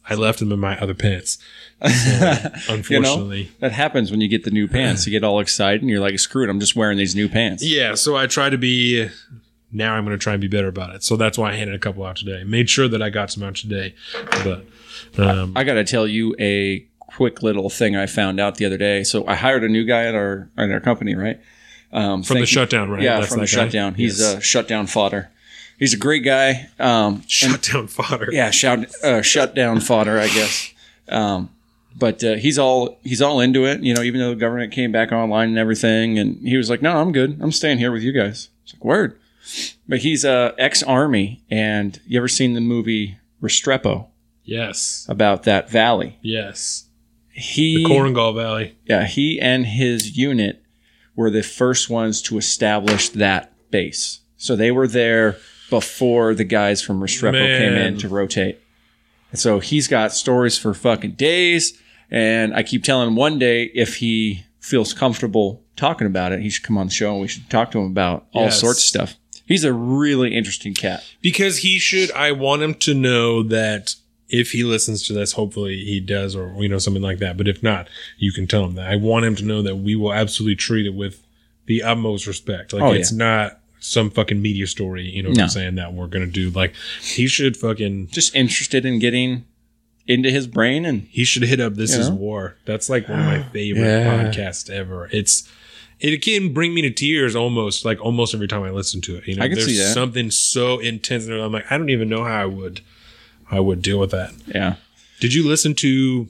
I 0.09 0.15
left 0.15 0.39
them 0.39 0.51
in 0.51 0.59
my 0.59 0.77
other 0.79 0.93
pants. 0.93 1.37
So, 1.81 1.87
you 1.87 2.19
know, 2.19 2.49
unfortunately. 2.67 3.51
that 3.61 3.71
happens 3.71 4.11
when 4.11 4.19
you 4.19 4.27
get 4.27 4.43
the 4.43 4.51
new 4.51 4.67
pants. 4.67 5.05
You 5.07 5.11
get 5.11 5.23
all 5.23 5.39
excited 5.39 5.81
and 5.81 5.89
you're 5.89 6.01
like, 6.01 6.19
screw 6.19 6.43
it, 6.43 6.49
I'm 6.49 6.59
just 6.59 6.75
wearing 6.75 6.97
these 6.97 7.15
new 7.15 7.29
pants. 7.29 7.63
Yeah, 7.63 7.95
so 7.95 8.17
I 8.17 8.27
try 8.27 8.49
to 8.49 8.57
be. 8.57 9.09
Now 9.71 9.93
I'm 9.93 10.03
going 10.03 10.17
to 10.17 10.21
try 10.21 10.33
and 10.33 10.41
be 10.41 10.49
better 10.49 10.67
about 10.67 10.93
it. 10.93 11.03
So 11.03 11.15
that's 11.15 11.37
why 11.37 11.51
I 11.51 11.55
handed 11.55 11.75
a 11.75 11.79
couple 11.79 12.03
out 12.03 12.17
today. 12.17 12.43
Made 12.43 12.69
sure 12.69 12.89
that 12.89 13.01
I 13.01 13.09
got 13.09 13.31
some 13.31 13.43
out 13.43 13.55
today. 13.55 13.95
But 14.43 14.65
um, 15.17 15.53
I 15.55 15.63
got 15.63 15.75
to 15.75 15.85
tell 15.85 16.05
you 16.05 16.35
a 16.37 16.85
quick 17.15 17.41
little 17.43 17.69
thing 17.69 17.95
I 17.95 18.05
found 18.05 18.39
out 18.39 18.55
the 18.55 18.65
other 18.65 18.77
day. 18.77 19.03
So 19.03 19.25
I 19.27 19.35
hired 19.35 19.63
a 19.63 19.69
new 19.69 19.83
guy 19.85 20.05
at 20.05 20.15
our 20.15 20.49
at 20.57 20.71
our 20.71 20.79
company, 20.79 21.15
right? 21.15 21.39
Um, 21.91 22.23
from 22.23 22.35
the 22.35 22.39
you- 22.41 22.45
shutdown, 22.45 22.89
right? 22.89 23.01
Yeah, 23.01 23.19
That's 23.19 23.29
from 23.29 23.39
the 23.39 23.45
guy? 23.45 23.51
shutdown. 23.51 23.95
He's 23.95 24.19
Yes. 24.19 24.35
uh, 24.35 24.39
shutdown 24.39 24.87
fodder. 24.87 25.29
He's 25.79 25.93
a 25.93 25.97
great 25.97 26.23
guy. 26.23 26.69
Um, 26.79 27.23
shutdown 27.27 27.87
fodder. 27.87 28.29
yeah, 28.31 28.51
shout, 28.51 28.85
uh, 29.03 29.21
shutdown 29.21 29.79
fodder, 29.79 30.19
I 30.19 30.27
guess. 30.27 30.73
Um, 31.07 31.49
but 31.97 32.23
uh, 32.23 32.35
he's 32.35 32.59
all 32.59 32.99
he's 33.03 33.21
all 33.21 33.39
into 33.39 33.65
it. 33.65 33.81
You 33.81 33.93
know, 33.95 34.01
even 34.03 34.19
though 34.21 34.29
the 34.29 34.35
government 34.35 34.71
came 34.71 34.91
back 34.91 35.11
online 35.11 35.49
and 35.49 35.57
everything, 35.57 36.19
and 36.19 36.37
he 36.47 36.57
was 36.57 36.69
like, 36.69 36.81
"No, 36.81 36.97
I'm 36.97 37.11
good. 37.11 37.39
I'm 37.41 37.51
staying 37.51 37.77
here 37.79 37.91
with 37.91 38.03
you 38.03 38.11
guys." 38.11 38.49
It's 38.63 38.73
like 38.73 38.85
word. 38.85 39.17
But 39.87 39.99
he's 39.99 40.23
uh, 40.23 40.51
ex 40.59 40.83
army, 40.83 41.41
and 41.49 41.99
you 42.05 42.19
ever 42.19 42.27
seen 42.27 42.53
the 42.53 42.61
movie 42.61 43.17
Restrepo 43.41 44.05
Yes. 44.43 45.05
about 45.09 45.43
that 45.43 45.69
valley? 45.71 46.19
Yes. 46.21 46.85
He 47.31 47.85
Korengal 47.85 48.35
Valley. 48.35 48.75
yeah, 48.85 49.05
he 49.05 49.39
and 49.39 49.65
his 49.65 50.17
unit 50.17 50.63
were 51.15 51.29
the 51.29 51.43
first 51.43 51.89
ones 51.89 52.21
to 52.23 52.37
establish 52.37 53.09
that 53.09 53.53
base. 53.71 54.19
So 54.37 54.55
they 54.55 54.71
were 54.71 54.87
there 54.87 55.37
before 55.69 56.33
the 56.33 56.43
guys 56.45 56.81
from 56.81 56.99
Restrepo 57.01 57.57
came 57.57 57.73
in 57.73 57.97
to 57.99 58.07
rotate. 58.09 58.59
And 59.31 59.39
so 59.39 59.59
he's 59.59 59.87
got 59.87 60.11
stories 60.13 60.57
for 60.57 60.73
fucking 60.73 61.11
days. 61.11 61.79
And 62.09 62.55
I 62.55 62.63
keep 62.63 62.83
telling 62.83 63.07
him 63.09 63.15
one 63.15 63.37
day 63.37 63.65
if 63.75 63.97
he 63.97 64.45
feels 64.59 64.93
comfortable 64.93 65.61
talking 65.75 66.07
about 66.07 66.31
it, 66.31 66.41
he 66.41 66.49
should 66.49 66.63
come 66.63 66.77
on 66.77 66.87
the 66.87 66.93
show 66.93 67.11
and 67.11 67.21
we 67.21 67.27
should 67.27 67.49
talk 67.49 67.69
to 67.71 67.79
him 67.79 67.85
about 67.91 68.25
all 68.33 68.45
Yes. 68.45 68.59
sorts 68.59 68.79
of 68.79 68.83
stuff. 68.85 69.15
He's 69.45 69.63
a 69.63 69.73
really 69.73 70.33
interesting 70.35 70.73
cat. 70.73 71.03
Because 71.21 71.59
he 71.59 71.77
should, 71.79 72.11
I 72.13 72.31
want 72.31 72.61
him 72.63 72.73
to 72.75 72.93
know 72.93 73.43
that 73.43 73.95
if 74.29 74.51
he 74.51 74.63
listens 74.63 75.03
to 75.07 75.13
this, 75.13 75.31
hopefully 75.33 75.77
he 75.83 75.99
does, 75.99 76.35
or, 76.35 76.53
you 76.61 76.69
know, 76.69 76.77
something 76.77 77.01
like 77.03 77.17
that. 77.19 77.35
But 77.37 77.47
if 77.47 77.63
not, 77.63 77.87
you 78.17 78.31
can 78.31 78.47
tell 78.47 78.63
him 78.65 78.75
that. 78.75 78.89
I 78.91 78.95
want 78.95 79.25
him 79.25 79.35
to 79.37 79.43
know 79.43 79.61
that 79.63 79.77
we 79.77 79.95
will 79.95 80.13
absolutely 80.13 80.55
treat 80.55 80.85
it 80.85 80.93
with 80.93 81.23
the 81.65 81.81
utmost 81.83 82.27
respect. 82.27 82.73
Like, 82.73 82.83
Oh, 82.83 82.91
it's 82.93 83.11
not 83.11 83.59
some 83.79 84.09
fucking 84.11 84.41
media 84.41 84.67
story, 84.67 85.03
you 85.09 85.23
know 85.23 85.29
what 85.29 85.37
No. 85.37 85.43
I'm 85.45 85.49
saying, 85.49 85.75
that 85.75 85.93
we're 85.93 86.07
going 86.07 86.25
to 86.25 86.31
do. 86.31 86.49
Like, 86.49 86.73
he 87.01 87.27
should 87.27 87.55
fucking, 87.57 88.07
Just 88.07 88.35
interested 88.35 88.85
in 88.85 88.99
getting 88.99 89.45
into 90.07 90.29
his 90.31 90.47
brain 90.47 90.85
and 90.85 91.03
he 91.11 91.23
should 91.23 91.43
hit 91.43 91.59
up 91.59 91.75
This 91.75 91.93
Is 91.95 92.09
know? 92.09 92.15
War. 92.15 92.55
That's 92.65 92.89
like 92.89 93.07
one 93.07 93.19
of 93.19 93.25
my 93.25 93.43
favorite 93.53 93.81
Yeah. 93.83 94.31
podcasts 94.31 94.69
ever. 94.69 95.07
It's, 95.13 95.47
it 95.99 96.17
can 96.21 96.53
bring 96.53 96.73
me 96.73 96.81
to 96.83 96.89
tears 96.91 97.35
almost, 97.35 97.85
like 97.85 97.99
almost 98.03 98.33
every 98.33 98.47
time 98.47 98.63
I 98.63 98.69
listen 98.71 99.01
to 99.01 99.15
it. 99.17 99.27
You 99.27 99.35
know, 99.35 99.43
I 99.43 99.47
can 99.47 99.55
there's 99.55 99.67
see 99.67 99.77
that. 99.77 99.93
something 99.93 100.31
so 100.31 100.79
intense 100.79 101.25
in 101.27 101.33
it. 101.33 101.39
I'm 101.41 101.51
like, 101.51 101.71
I 101.71 101.77
don't 101.77 101.89
even 101.89 102.09
know 102.09 102.23
how 102.23 102.41
I 102.41 102.45
would, 102.45 102.81
I 103.51 103.59
would 103.59 103.81
deal 103.81 103.99
with 103.99 104.11
that. 104.11 104.33
yeah, 104.47 104.75
Did 105.19 105.33
you 105.33 105.47
listen 105.47 105.73
to 105.75 106.27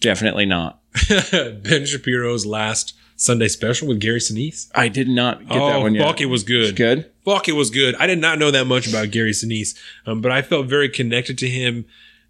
definitely 0.00 0.46
not. 0.46 0.80
Ben 1.32 1.86
Shapiro's 1.86 2.44
last 2.46 2.94
Sunday 3.16 3.48
special 3.48 3.88
with 3.88 4.00
Gary 4.00 4.20
Sinise? 4.20 4.70
I 4.74 4.88
did 4.88 5.08
not 5.08 5.40
get 5.40 5.54
that 5.58 5.80
one 5.80 5.94
yet. 5.94 6.06
fuck, 6.06 6.20
it 6.20 6.26
was 6.26 6.42
good. 6.44 6.76
Good. 6.76 7.10
Fuck, 7.24 7.48
it 7.48 7.52
was 7.52 7.70
good. 7.70 7.94
I 7.96 8.06
did 8.06 8.18
not 8.20 8.38
know 8.38 8.50
that 8.50 8.66
much 8.66 8.88
about 8.88 9.10
Gary 9.10 9.32
Sinise, 9.32 9.76
um, 10.06 10.20
but 10.20 10.32
I 10.32 10.42
felt 10.42 10.66
very 10.66 10.88
connected 10.88 11.36
to 11.38 11.48
him 11.48 11.84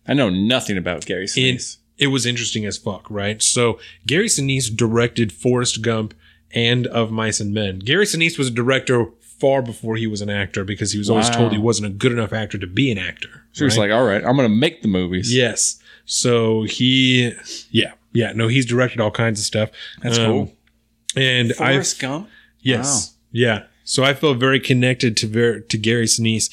I 0.07 0.15
know 0.15 0.31
nothing 0.31 0.79
about 0.79 1.05
Gary 1.05 1.23
in 1.23 1.29
Sinise. 1.29 1.77
it 1.99 2.07
was 2.07 2.25
interesting 2.25 2.65
as 2.65 2.79
fuck, 2.79 3.07
right? 3.11 3.43
So 3.43 3.79
Gary 4.07 4.29
Sinise 4.29 4.75
directed 4.75 5.33
Forrest 5.33 5.83
Gump 5.83 6.15
and 6.55 6.87
Of 6.87 7.11
Mice 7.11 7.41
and 7.41 7.53
Men. 7.53 7.79
Gary 7.81 8.07
Sinise 8.07 8.39
was 8.39 8.49
a 8.49 8.53
director 8.53 9.07
far 9.39 9.63
before 9.63 9.97
he 9.97 10.07
was 10.07 10.21
an 10.21 10.31
actor 10.31 10.65
because 10.65 10.93
he 10.93 10.99
was 10.99 11.09
always 11.09 11.29
Wow. 11.31 11.37
told 11.37 11.53
he 11.53 11.59
wasn't 11.59 11.87
a 11.87 11.91
good 11.91 12.13
enough 12.13 12.33
actor 12.33 12.59
to 12.59 12.67
be 12.67 12.91
an 12.91 12.99
actor. 12.99 13.45
She 13.53 13.65
was 13.65 13.77
right? 13.79 13.89
like, 13.91 13.97
all 13.99 14.05
right, 14.07 14.25
I'm 14.25 14.37
going 14.37 14.49
to 14.49 14.55
make 14.55 14.83
the 14.83 14.89
movies. 14.89 15.35
Yes. 15.35 15.81
So 16.07 16.63
he, 16.65 17.33
yeah, 17.71 17.93
yeah. 18.13 18.33
No, 18.33 18.49
he's 18.49 18.67
directed 18.67 19.01
all 19.01 19.11
kinds 19.11 19.39
of 19.41 19.47
stuff. 19.47 19.71
That's 20.03 20.19
Um, 20.19 20.27
cool. 20.27 20.53
And 21.17 21.53
I, 21.53 21.73
Forrest 21.73 22.01
Gump? 22.01 22.29
yes, 22.61 23.15
yeah. 23.33 23.65
So 23.85 24.05
I 24.05 24.13
felt 24.15 24.39
very 24.39 24.61
connected 24.61 25.17
to 25.19 25.27
Ver- 25.27 25.61
to 25.61 25.79
Gary 25.79 26.05
Sinise 26.07 26.51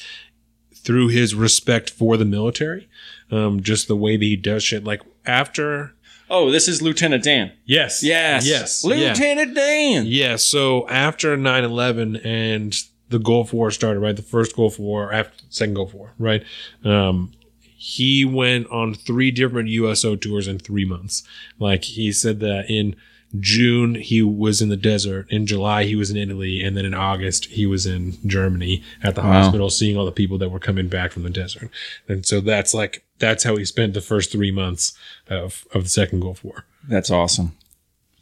through 0.74 1.08
his 1.10 1.34
respect 1.36 1.90
for 1.90 2.18
the 2.18 2.26
military. 2.26 2.88
Um, 3.32 3.62
just 3.62 3.88
the 3.88 3.96
way 3.96 4.16
that 4.18 4.24
he 4.26 4.36
does 4.36 4.64
shit. 4.64 4.84
Like 4.84 5.02
after, 5.26 5.94
Oh, 6.30 6.50
this 6.52 6.68
is 6.68 6.82
Lieutenant 6.82 7.24
Dan. 7.24 7.52
yes, 7.66 8.02
Yes. 8.04 8.48
yes, 8.48 8.84
yeah. 8.84 8.90
Lieutenant 9.10 9.56
Dan. 9.56 10.06
Yeah, 10.08 10.36
so 10.38 10.88
after 10.90 11.38
9-11 11.38 12.20
and 12.26 12.76
the 13.10 13.20
Gulf 13.20 13.54
War 13.54 13.70
started, 13.72 14.00
right? 14.00 14.16
The 14.16 14.22
first 14.24 14.56
Gulf 14.56 14.80
War, 14.80 15.14
after 15.14 15.44
second 15.50 15.76
Gulf 15.76 15.94
War, 15.94 16.14
right? 16.18 16.44
Um, 16.84 17.32
he 17.78 18.26
went 18.26 18.68
on 18.72 18.96
three 18.96 19.30
different 19.30 19.70
USO 19.70 20.16
tours 20.16 20.48
in 20.48 20.58
three 20.58 20.86
months. 20.86 21.22
Like 21.60 21.84
he 21.84 22.12
said 22.12 22.40
that 22.40 22.66
in 22.70 22.96
June 23.40 23.96
he 23.96 24.22
was 24.22 24.62
in 24.62 24.70
the 24.70 24.78
desert, 24.78 25.28
in 25.30 25.46
July 25.46 25.84
he 25.86 25.96
was 25.96 26.10
in 26.12 26.18
Italy, 26.18 26.62
and 26.64 26.76
then 26.78 26.86
in 26.86 26.94
August 26.94 27.46
he 27.46 27.66
was 27.66 27.86
in 27.86 28.18
Germany 28.26 28.84
at 29.04 29.16
the 29.16 29.22
Wow. 29.22 29.34
hospital 29.44 29.70
seeing 29.70 29.98
all 29.98 30.06
the 30.06 30.12
people 30.12 30.38
that 30.40 30.50
were 30.50 30.60
coming 30.60 30.88
back 30.88 31.12
from 31.12 31.24
the 31.24 31.30
desert. 31.30 31.70
And 32.08 32.26
so 32.26 32.42
that's 32.42 32.74
like 32.74 33.04
that's 33.20 33.44
how 33.44 33.56
he 33.56 33.66
spent 33.66 33.94
the 33.94 34.02
first 34.02 34.32
three 34.32 34.52
months 34.52 34.94
of 35.30 35.66
of 35.74 35.84
the 35.84 35.90
second 35.90 36.20
Gulf 36.22 36.44
War. 36.44 36.66
That's 36.88 37.10
awesome. 37.12 37.54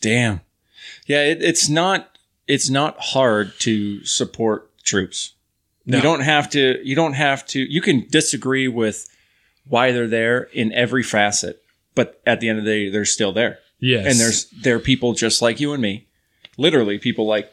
Damn. 0.02 0.42
Yeah, 1.06 1.24
it, 1.24 1.42
it's 1.42 1.70
not 1.70 2.18
it's 2.48 2.70
not 2.70 2.96
hard 3.00 3.54
to 3.60 4.04
support 4.06 4.70
troops. 4.84 5.34
No. 5.86 5.98
You 5.98 6.04
don't 6.04 6.22
have 6.22 6.50
to 6.52 6.80
you 6.84 6.96
don't 6.96 7.14
have 7.14 7.46
to 7.48 7.60
you 7.60 7.82
can 7.82 8.08
disagree 8.10 8.68
with 8.68 9.08
why 9.68 9.92
they're 9.92 10.08
there 10.08 10.44
in 10.54 10.72
every 10.74 11.04
facet, 11.04 11.62
but 11.96 12.22
at 12.26 12.40
the 12.42 12.50
end 12.50 12.60
of 12.60 12.66
the 12.66 12.72
day 12.72 12.90
they're 12.90 13.06
still 13.06 13.32
there. 13.34 13.60
Yes. 13.84 14.06
And 14.08 14.18
there's 14.20 14.46
they're 14.62 14.80
people 14.80 15.14
just 15.14 15.42
like 15.42 15.60
you 15.60 15.74
and 15.74 15.82
me. 15.82 16.08
Literally 16.58 16.98
people 16.98 17.28
like 17.28 17.52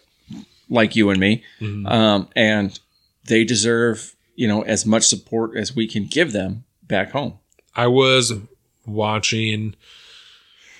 like 0.68 0.94
you 0.94 1.10
and 1.10 1.18
me. 1.18 1.42
Mhm. 1.60 1.90
Um, 1.90 2.28
and 2.36 2.78
they 3.24 3.42
deserve, 3.42 4.14
you 4.36 4.46
know, 4.46 4.62
as 4.62 4.86
much 4.86 5.02
support 5.02 5.56
as 5.56 5.74
we 5.74 5.88
can 5.88 6.04
give 6.06 6.30
them 6.32 6.62
back 6.86 7.10
home. 7.10 7.34
I 7.74 7.88
was 7.88 8.32
watching 8.86 9.74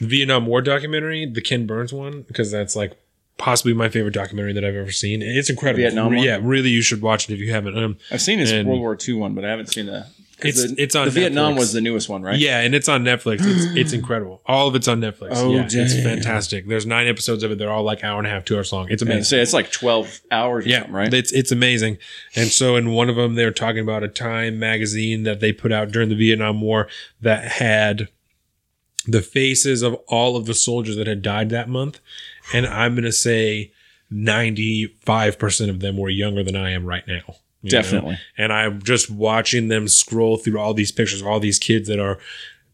the 0.00 0.06
Vietnam 0.06 0.46
War 0.46 0.62
documentary, 0.62 1.26
the 1.26 1.40
Ken 1.40 1.66
Burns 1.66 1.92
one, 1.92 2.22
because 2.22 2.52
that's 2.52 2.76
like 2.76 2.92
possibly 3.36 3.72
my 3.74 3.88
favorite 3.88 4.14
documentary 4.14 4.52
that 4.52 4.64
I've 4.64 4.76
ever 4.76 4.92
seen. 4.92 5.20
It's 5.20 5.50
incredible. 5.50 5.82
Vietnam 5.82 6.14
one? 6.14 6.24
Yeah, 6.24 6.38
really, 6.40 6.70
you 6.70 6.82
should 6.82 7.02
watch 7.02 7.28
it 7.28 7.34
if 7.34 7.40
you 7.40 7.50
haven't. 7.52 7.76
Um, 7.76 7.96
I've 8.12 8.22
seen 8.22 8.38
his 8.38 8.52
World 8.52 8.80
War 8.80 8.96
II 9.08 9.14
one, 9.14 9.34
but 9.34 9.44
I 9.44 9.48
haven't 9.50 9.66
seen 9.66 9.86
the. 9.86 10.06
It's- 10.44 10.70
the, 10.70 10.74
it's 10.82 10.94
on 10.94 11.04
the 11.06 11.10
Vietnam 11.10 11.54
Netflix. 11.54 11.58
was 11.58 11.72
the 11.72 11.80
newest 11.80 12.08
one, 12.08 12.22
right? 12.22 12.38
Yeah, 12.38 12.60
and 12.60 12.74
it's 12.74 12.88
on 12.88 13.04
Netflix. 13.04 13.38
It's 13.42 13.64
it's 13.76 13.92
incredible. 13.92 14.40
All 14.46 14.68
of 14.68 14.74
it's 14.74 14.88
on 14.88 15.00
Netflix. 15.00 15.30
Oh, 15.32 15.50
yeah, 15.52 15.66
it's 15.70 15.94
fantastic. 16.02 16.66
There's 16.68 16.86
nine 16.86 17.06
episodes 17.06 17.42
of 17.42 17.50
it. 17.50 17.58
They're 17.58 17.70
all 17.70 17.82
like 17.82 18.02
hour 18.04 18.18
and 18.18 18.26
a 18.26 18.30
half, 18.30 18.44
two 18.44 18.56
hours 18.56 18.72
long. 18.72 18.88
It's 18.90 19.02
amazing. 19.02 19.24
so 19.24 19.36
it's 19.36 19.52
like 19.52 19.70
twelve 19.72 20.20
hours, 20.30 20.66
or 20.66 20.68
Yeah, 20.68 20.78
something, 20.78 20.94
right? 20.94 21.14
It's 21.14 21.32
it's 21.32 21.52
amazing. 21.52 21.98
And 22.36 22.48
so 22.48 22.76
in 22.76 22.90
one 22.90 23.08
of 23.08 23.16
them, 23.16 23.34
they 23.34 23.44
were 23.44 23.50
talking 23.50 23.80
about 23.80 24.02
a 24.02 24.08
Time 24.08 24.58
magazine 24.58 25.22
that 25.24 25.40
they 25.40 25.52
put 25.52 25.72
out 25.72 25.90
during 25.90 26.08
the 26.08 26.14
Vietnam 26.16 26.60
War 26.60 26.88
that 27.20 27.44
had 27.52 28.08
the 29.06 29.22
faces 29.22 29.82
of 29.82 29.94
all 30.08 30.36
of 30.36 30.46
the 30.46 30.54
soldiers 30.54 30.96
that 30.96 31.06
had 31.06 31.22
died 31.22 31.48
that 31.50 31.68
month, 31.68 32.00
and 32.52 32.66
I'm 32.66 32.94
gonna 32.94 33.12
say 33.12 33.72
ninety 34.10 34.94
five 35.04 35.38
percent 35.38 35.70
of 35.70 35.80
them 35.80 35.96
were 35.96 36.10
younger 36.10 36.42
than 36.42 36.56
I 36.56 36.70
am 36.70 36.84
right 36.84 37.06
now. 37.06 37.36
You 37.62 37.70
know? 37.70 37.82
Definitely. 37.82 38.18
And 38.38 38.52
I'm 38.52 38.82
just 38.82 39.10
watching 39.10 39.68
them 39.68 39.88
scroll 39.88 40.36
through 40.36 40.58
all 40.58 40.74
these 40.74 40.92
pictures 40.92 41.20
of 41.20 41.26
all 41.26 41.40
these 41.40 41.58
kids 41.58 41.88
that 41.88 41.98
are 41.98 42.18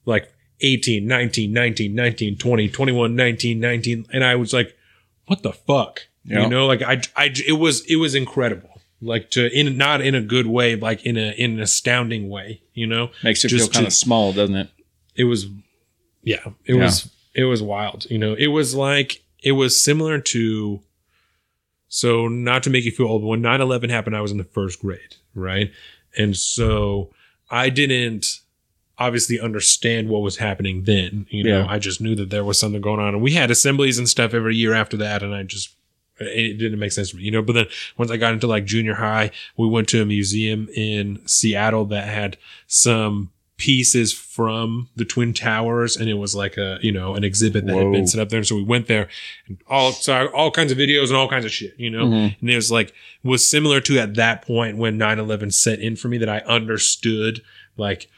like 0.04 0.32
18, 0.60 1.06
19, 1.06 1.52
19, 1.52 1.94
19, 1.94 2.36
20, 2.38 2.68
21, 2.68 3.16
19, 3.16 3.60
19. 3.60 4.06
And 4.12 4.24
I 4.24 4.34
was 4.36 4.52
like, 4.52 4.76
what 5.26 5.42
the 5.42 5.52
fuck? 5.52 6.02
Yeah. 6.24 6.42
You 6.44 6.48
know, 6.48 6.66
like 6.66 6.82
I, 6.82 7.00
I, 7.16 7.32
it 7.46 7.58
was, 7.58 7.84
it 7.90 7.96
was 7.96 8.14
incredible. 8.14 8.70
Like 9.02 9.30
to, 9.32 9.50
in, 9.52 9.76
not 9.76 10.00
in 10.00 10.14
a 10.14 10.22
good 10.22 10.46
way, 10.46 10.74
like 10.76 11.04
in 11.04 11.16
a, 11.18 11.32
in 11.32 11.52
an 11.52 11.60
astounding 11.60 12.28
way, 12.30 12.62
you 12.72 12.86
know, 12.86 13.10
Makes 13.22 13.44
you 13.44 13.50
just 13.50 13.66
feel 13.66 13.72
kind 13.72 13.84
to- 13.84 13.88
of 13.88 13.92
small, 13.92 14.32
doesn't 14.32 14.56
it? 14.56 14.70
it 15.14 15.24
was, 15.24 15.46
yeah, 16.22 16.40
it 16.64 16.74
Yeah. 16.74 16.84
was, 16.84 17.10
it 17.34 17.44
was 17.44 17.62
wild. 17.62 18.06
You 18.10 18.18
know, 18.18 18.34
it 18.34 18.46
was 18.48 18.74
like, 18.74 19.22
it 19.42 19.52
was 19.52 19.82
similar 19.82 20.18
to, 20.20 20.80
so 21.88 22.28
not 22.28 22.62
to 22.64 22.70
make 22.70 22.84
you 22.84 22.90
feel 22.92 23.06
old, 23.06 23.22
but 23.22 23.28
when 23.28 23.42
9-11 23.42 23.90
happened, 23.90 24.16
I 24.16 24.20
was 24.20 24.32
in 24.32 24.38
the 24.38 24.44
first 24.44 24.80
grade, 24.80 25.16
right? 25.34 25.70
And 26.16 26.36
so 26.36 27.10
I 27.50 27.70
didn't 27.70 28.40
obviously 28.98 29.38
understand 29.38 30.08
what 30.08 30.22
was 30.22 30.38
happening 30.38 30.84
then. 30.84 31.26
You 31.30 31.44
know, 31.44 31.60
Yeah. 31.60 31.66
I 31.68 31.78
just 31.78 32.00
knew 32.00 32.14
that 32.16 32.30
there 32.30 32.44
was 32.44 32.58
something 32.58 32.80
going 32.80 33.00
on. 33.00 33.14
And 33.14 33.22
we 33.22 33.32
had 33.32 33.50
assemblies 33.50 33.98
and 33.98 34.08
stuff 34.08 34.34
every 34.34 34.56
year 34.56 34.72
after 34.74 34.96
that, 34.98 35.22
and 35.22 35.34
I 35.34 35.42
just 35.42 35.70
it 36.18 36.58
didn't 36.58 36.78
make 36.78 36.92
sense 36.92 37.10
to 37.10 37.16
me, 37.16 37.24
you 37.24 37.30
know. 37.30 37.42
But 37.42 37.52
then 37.52 37.66
once 37.98 38.10
I 38.10 38.16
got 38.16 38.32
into 38.32 38.46
like 38.46 38.64
junior 38.64 38.94
high, 38.94 39.30
we 39.58 39.68
went 39.68 39.86
to 39.88 40.00
a 40.00 40.06
museum 40.06 40.68
in 40.74 41.20
Seattle 41.26 41.84
that 41.86 42.08
had 42.08 42.38
some 42.66 43.32
pieces 43.58 44.12
from 44.12 44.88
the 44.96 45.04
Twin 45.04 45.32
Towers, 45.32 45.96
and 45.96 46.08
it 46.10 46.14
was 46.14 46.34
like 46.34 46.56
a 46.56 46.78
you 46.82 46.92
know 46.92 47.14
an 47.14 47.24
exhibit 47.24 47.66
that 47.66 47.76
had 47.76 47.92
been 47.92 48.06
set 48.06 48.20
up 48.20 48.28
there. 48.28 48.42
So 48.44 48.56
we 48.56 48.62
went 48.62 48.86
there, 48.86 49.08
and 49.48 49.58
all 49.66 49.92
saw 49.92 50.26
all 50.26 50.50
kinds 50.50 50.72
of 50.72 50.78
videos 50.78 51.08
and 51.08 51.16
all 51.16 51.28
kinds 51.28 51.44
of 51.44 51.52
shit, 51.52 51.74
you 51.78 51.90
know. 51.90 52.06
Mhm. 52.06 52.36
And 52.40 52.50
it 52.50 52.56
was 52.56 52.70
like 52.70 52.92
was 53.22 53.48
similar 53.48 53.80
to 53.82 53.98
at 53.98 54.14
that 54.14 54.42
point 54.42 54.76
when 54.76 54.98
9-11 54.98 55.52
set 55.52 55.80
in 55.80 55.96
for 55.96 56.08
me 56.08 56.18
that 56.18 56.28
I 56.28 56.38
understood 56.40 57.42
like 57.76 58.08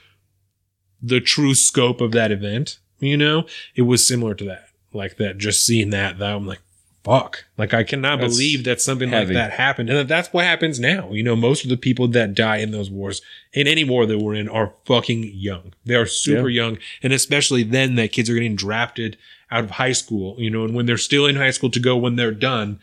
the 1.00 1.20
true 1.20 1.54
scope 1.54 2.00
of 2.00 2.12
that 2.12 2.32
event. 2.32 2.78
You 3.00 3.16
know, 3.16 3.46
it 3.76 3.82
was 3.82 4.04
similar 4.06 4.34
to 4.34 4.44
that. 4.46 4.64
Like 4.92 5.18
that, 5.18 5.38
just 5.38 5.64
seeing 5.64 5.90
that, 5.90 6.18
that 6.18 6.34
I'm 6.34 6.46
like, 6.46 6.60
fuck. 7.04 7.44
Like 7.56 7.74
I 7.74 7.84
cannot 7.84 8.20
That's 8.20 8.34
believe 8.34 8.64
that 8.64 8.80
something 8.80 9.10
heavy. 9.10 9.34
like 9.34 9.42
that 9.42 9.52
happened. 9.52 9.90
And 9.90 9.98
that 9.98 10.08
that's 10.08 10.32
what 10.32 10.44
happens 10.44 10.78
now. 10.78 11.12
You 11.12 11.22
know, 11.22 11.36
most 11.36 11.64
of 11.64 11.70
the 11.70 11.76
people 11.76 12.08
that 12.08 12.34
die 12.34 12.58
in 12.58 12.70
those 12.70 12.90
wars, 12.90 13.22
in 13.52 13.66
any 13.66 13.84
war 13.84 14.06
that 14.06 14.18
we're 14.18 14.34
in, 14.34 14.48
are 14.48 14.74
fucking 14.84 15.30
young. 15.34 15.72
They 15.84 15.94
are 15.94 16.06
super 16.06 16.48
young. 16.48 16.78
And 17.02 17.12
especially 17.12 17.62
then 17.62 17.94
that 17.96 18.12
kids 18.12 18.28
are 18.28 18.34
getting 18.34 18.56
drafted 18.56 19.16
out 19.50 19.64
of 19.64 19.72
high 19.72 19.92
school, 19.92 20.36
you 20.38 20.50
know, 20.50 20.64
and 20.64 20.74
when 20.74 20.86
they're 20.86 20.98
still 20.98 21.26
in 21.26 21.36
high 21.36 21.50
school 21.50 21.70
to 21.70 21.80
go 21.80 21.96
when 21.96 22.16
they're 22.16 22.32
done, 22.32 22.80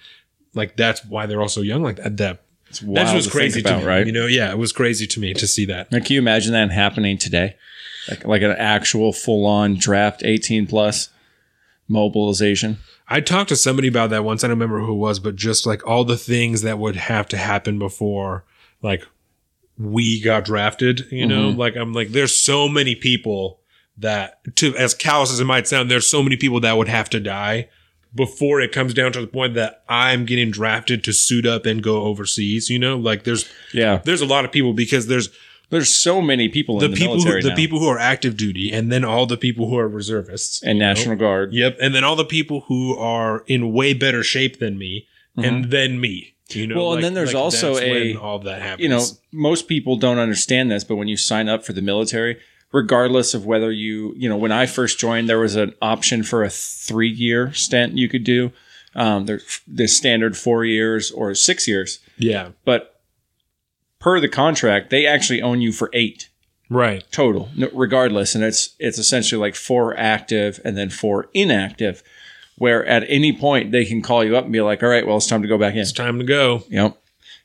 like 0.54 0.76
that's 0.76 1.06
why 1.06 1.26
they're 1.26 1.42
also 1.42 1.62
young 1.62 1.84
like 1.84 1.98
that. 1.98 2.18
That 2.18 2.44
It's 2.70 2.80
that 2.80 3.16
was 3.16 3.28
crazy 3.28 3.62
about, 3.62 3.76
to 3.76 3.78
me, 3.80 3.86
right? 3.86 4.06
You 4.06 4.12
know, 4.12 4.26
yeah, 4.26 4.52
it 4.52 4.58
was 4.58 4.72
crazy 4.72 5.06
to 5.08 5.20
me 5.20 5.34
to 5.36 5.48
see 5.48 5.66
that. 5.66 5.92
Now, 5.92 6.00
can 6.00 6.14
you 6.14 6.20
imagine 6.20 6.54
that 6.54 6.72
happening 6.72 7.18
today? 7.18 7.56
Like, 8.10 8.26
like 8.26 8.42
an 8.44 8.52
actual 8.52 9.14
full 9.14 9.46
on 9.46 9.76
draft 9.76 10.24
18 10.24 10.68
plus 10.68 11.10
mobilization? 11.88 12.78
I 13.08 13.22
talked 13.22 13.50
to 13.50 13.56
somebody 13.56 13.88
about 13.88 14.10
that 14.10 14.24
once. 14.24 14.44
I 14.44 14.48
don't 14.48 14.58
remember 14.58 14.80
who 14.80 14.94
it 14.94 14.98
was, 14.98 15.20
but 15.20 15.36
just 15.36 15.66
like 15.66 15.86
all 15.88 16.04
the 16.04 16.18
things 16.18 16.62
that 16.64 16.80
would 16.80 16.96
have 16.96 17.28
to 17.30 17.38
happen 17.38 17.78
before, 17.80 18.44
like 18.82 19.04
we 19.78 20.22
got 20.22 20.46
drafted. 20.46 21.06
You 21.12 21.28
know, 21.28 21.52
Mhm. 21.52 21.58
like 21.58 21.76
I'm 21.76 21.94
like, 21.94 22.10
there's 22.10 22.36
so 22.36 22.68
many 22.68 22.96
people 22.96 23.60
that, 23.98 24.40
to 24.58 24.76
as 24.78 24.94
callous 24.94 25.32
as 25.32 25.40
it 25.40 25.46
might 25.46 25.68
sound, 25.68 25.90
there's 25.92 26.08
so 26.08 26.24
many 26.24 26.36
people 26.36 26.60
that 26.62 26.78
would 26.78 26.88
have 26.88 27.10
to 27.12 27.20
die 27.20 27.70
before 28.14 28.62
it 28.62 28.72
comes 28.72 28.94
down 28.94 29.12
to 29.12 29.20
the 29.22 29.28
point 29.28 29.54
that 29.56 29.84
I'm 29.90 30.26
getting 30.26 30.50
drafted 30.50 31.04
to 31.04 31.12
suit 31.14 31.46
up 31.46 31.66
and 31.66 31.84
go 31.84 32.04
overseas. 32.04 32.70
You 32.70 32.80
know, 32.80 32.98
like 32.98 33.24
there's 33.26 33.46
Yeah. 33.74 34.00
there's 34.04 34.22
a 34.22 34.26
lot 34.26 34.46
of 34.46 34.52
people 34.52 34.74
because 34.74 35.08
there's 35.08 35.30
There's 35.70 35.90
so 35.90 36.22
many 36.22 36.50
people 36.50 36.80
the 36.80 36.86
in 36.86 36.92
the, 36.92 36.98
people 36.98 37.16
military 37.16 37.42
who, 37.42 37.44
the 37.44 37.50
now. 37.50 37.56
people 37.56 37.80
who 37.80 37.88
are 37.88 38.00
active 38.00 38.38
duty, 38.38 38.72
and 38.72 38.92
then 38.92 39.04
all 39.04 39.26
the 39.26 39.38
people 39.38 39.70
who 39.70 39.78
are 39.78 39.88
reservists 39.88 40.62
and 40.62 40.78
you 40.78 40.80
know? 40.84 40.88
National 40.90 41.16
Guard. 41.16 41.54
Yep, 41.54 41.78
and 41.82 41.94
then 41.96 42.04
all 42.04 42.16
the 42.16 42.26
people 42.26 42.62
who 42.68 42.98
are 42.98 43.44
in 43.48 43.74
way 43.74 43.94
better 43.94 44.24
shape 44.24 44.60
than 44.60 44.78
me, 44.78 45.08
and 45.38 45.72
then 45.72 46.00
me. 46.00 46.36
You 46.50 46.68
know, 46.68 46.76
Mm-hmm. 46.76 46.80
Well, 46.80 46.94
and 46.94 47.04
then 47.04 47.14
there's 47.16 47.34
also 47.34 47.78
a- 47.80 48.16
all 48.16 48.38
that 48.40 48.62
happens. 48.62 48.84
you 48.84 48.90
know, 48.90 49.04
most 49.32 49.68
people 49.68 49.96
don't 49.96 50.20
understand 50.20 50.70
this, 50.70 50.84
but 50.84 50.96
when 50.96 51.08
you 51.08 51.18
sign 51.18 51.50
up 51.50 51.66
for 51.66 51.74
the 51.74 51.82
military, 51.82 52.38
regardless 52.72 53.34
of 53.34 53.46
whether 53.48 53.72
you, 53.72 54.14
you 54.16 54.30
know, 54.30 54.38
when 54.38 54.52
I 54.52 54.68
first 54.68 55.00
joined, 55.00 55.28
there 55.28 55.40
was 55.40 55.56
an 55.56 55.74
option 55.82 56.22
for 56.22 56.44
a 56.44 56.50
three 56.50 57.10
year 57.10 57.52
stint 57.54 57.98
you 57.98 58.08
could 58.08 58.24
do. 58.24 58.52
Um, 58.94 59.26
there's 59.26 59.62
the 59.68 59.88
standard 59.88 60.38
four 60.38 60.64
years 60.66 61.10
or 61.12 61.34
six 61.36 61.68
years, 61.68 62.00
yeah, 62.18 62.50
but 62.64 62.95
per 64.00 64.20
the 64.20 64.30
contract, 64.30 64.90
they 64.90 65.06
actually 65.06 65.42
own 65.42 65.62
you 65.62 65.72
for 65.72 65.90
eight 65.94 66.30
right, 66.70 67.04
total, 67.12 67.50
regardless, 67.74 68.36
and 68.36 68.44
it's 68.44 68.76
it's 68.80 68.98
essentially 68.98 69.40
like 69.40 69.56
four 69.56 69.98
active 69.98 70.60
and 70.64 70.78
then 70.78 70.90
four 70.90 71.30
inactive, 71.34 72.04
where 72.58 72.86
at 72.86 73.04
any 73.08 73.34
point 73.34 73.72
they 73.72 73.86
can 73.86 74.02
call 74.02 74.24
you 74.24 74.36
up 74.36 74.44
and 74.44 74.54
be 74.54 74.62
like, 74.62 74.84
"All 74.84 74.90
right, 74.90 75.06
well, 75.06 75.18
it's 75.18 75.28
time 75.28 75.42
to 75.42 75.48
go 75.48 75.58
back 75.58 75.74
in." 75.74 75.80
it's 75.80 75.92
time 75.92 76.20
to 76.20 76.26
go. 76.26 76.64
Yep. 76.70 76.98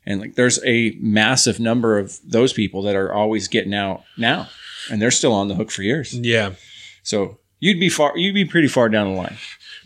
And 0.06 0.20
like 0.20 0.34
there's 0.34 0.58
a 0.64 0.96
massive 1.00 1.60
number 1.60 1.98
of 1.98 2.18
those 2.24 2.52
people 2.52 2.82
that 2.82 2.96
are 2.96 3.12
always 3.12 3.48
getting 3.48 3.74
out 3.74 4.02
now. 4.16 4.48
And 4.90 5.00
they're 5.00 5.10
still 5.10 5.34
on 5.34 5.48
the 5.48 5.54
hook 5.54 5.70
for 5.70 5.82
years. 5.82 6.14
Yeah, 6.14 6.54
So 7.02 7.38
You'd 7.60 7.78
be 7.78 7.90
far. 7.90 8.16
You'd 8.16 8.34
be 8.34 8.46
pretty 8.46 8.68
far 8.68 8.88
down 8.88 9.12
the 9.12 9.20
line. 9.20 9.36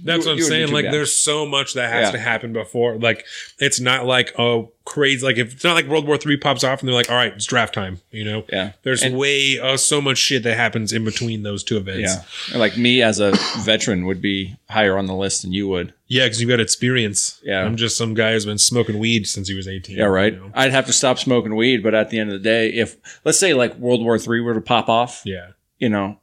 That's 0.02 0.24
You- 0.24 0.30
what 0.30 0.32
I'm 0.32 0.38
you 0.38 0.44
would 0.44 0.48
be 0.50 0.54
saying. 0.56 0.72
Like, 0.72 0.84
bad. 0.86 0.94
there's 0.94 1.14
so 1.16 1.46
much 1.46 1.74
that 1.74 1.92
has 1.92 2.06
Yeah. 2.08 2.10
to 2.12 2.18
happen 2.18 2.52
before. 2.52 2.96
Like, 2.96 3.24
it's 3.58 3.78
not 3.80 4.06
like 4.06 4.32
oh 4.38 4.72
crazy. 4.84 5.24
Like, 5.24 5.38
if 5.38 5.52
it's 5.54 5.64
not 5.64 5.74
like 5.74 5.86
World 5.86 6.06
War 6.06 6.16
Three 6.18 6.36
pops 6.36 6.62
off 6.62 6.80
and 6.80 6.88
they're 6.88 6.94
like, 6.94 7.08
all 7.10 7.16
right, 7.16 7.32
it's 7.34 7.46
draft 7.46 7.72
time. 7.72 8.00
You 8.10 8.24
know, 8.24 8.44
Yeah. 8.52 8.72
There's 8.82 9.02
And- 9.02 9.16
way 9.16 9.58
uh, 9.58 9.76
so 9.78 10.00
much 10.00 10.18
shit 10.18 10.42
that 10.42 10.56
happens 10.56 10.92
in 10.92 11.04
between 11.04 11.42
those 11.42 11.62
two 11.64 11.76
events. 11.76 12.14
Yeah. 12.52 12.58
Like 12.58 12.76
me 12.76 13.00
as 13.02 13.18
a 13.20 13.32
veteran 13.64 14.04
would 14.06 14.20
be 14.20 14.56
higher 14.68 14.98
on 14.98 15.06
the 15.06 15.14
list 15.14 15.42
than 15.42 15.52
you 15.52 15.68
would. 15.68 15.92
yeah, 16.06 16.24
because 16.24 16.40
you've 16.40 16.50
got 16.50 16.60
experience. 16.60 17.40
Yeah. 17.42 17.62
I'm 17.64 17.76
just 17.76 17.96
some 17.96 18.12
guy 18.14 18.32
who's 18.32 18.44
been 18.46 18.58
smoking 18.58 18.98
weed 18.98 19.26
since 19.26 19.48
he 19.48 19.54
was 19.54 19.66
18. 19.66 19.96
Yeah, 19.96 20.04
right. 20.04 20.34
you 20.34 20.38
know? 20.40 20.50
I'd 20.54 20.70
have 20.72 20.86
to 20.86 20.92
stop 20.92 21.18
smoking 21.18 21.56
weed, 21.56 21.82
but 21.82 21.94
at 21.94 22.10
the 22.10 22.18
end 22.18 22.30
of 22.30 22.34
the 22.42 22.44
day, 22.44 22.68
if 22.68 22.96
let's 23.24 23.38
say 23.38 23.54
like 23.54 23.76
World 23.78 24.02
War 24.04 24.18
Three 24.18 24.40
were 24.40 24.54
to 24.54 24.60
pop 24.60 24.88
off, 24.88 25.22
Yeah, 25.24 25.48
you 25.78 25.88
know, 25.88 26.18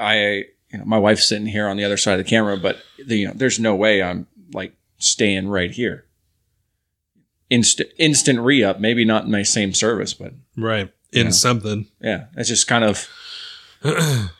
I, 0.00 0.44
you 0.72 0.78
know, 0.78 0.84
my 0.84 0.98
wife's 0.98 1.26
sitting 1.28 1.46
here 1.46 1.68
on 1.68 1.76
the 1.76 1.84
other 1.84 1.96
side 1.96 2.18
of 2.18 2.24
the 2.24 2.28
camera, 2.30 2.56
but 2.56 2.78
the, 3.04 3.16
you 3.16 3.26
know, 3.28 3.32
there's 3.34 3.58
no 3.60 3.74
way 3.74 4.02
I'm 4.02 4.26
like 4.52 4.74
staying 4.98 5.48
right 5.48 5.70
here. 5.70 6.04
Instant, 7.48 7.90
instant 7.96 8.40
re 8.40 8.64
up, 8.64 8.80
maybe 8.80 9.04
not 9.04 9.24
in 9.24 9.30
my 9.30 9.44
same 9.44 9.72
service, 9.72 10.12
but 10.14 10.32
right. 10.56 10.90
In 11.12 11.26
Yeah. 11.26 11.30
something, 11.30 11.86
yeah, 12.00 12.24
it's 12.36 12.48
just 12.48 12.66
kind 12.66 12.84
of. 12.84 13.08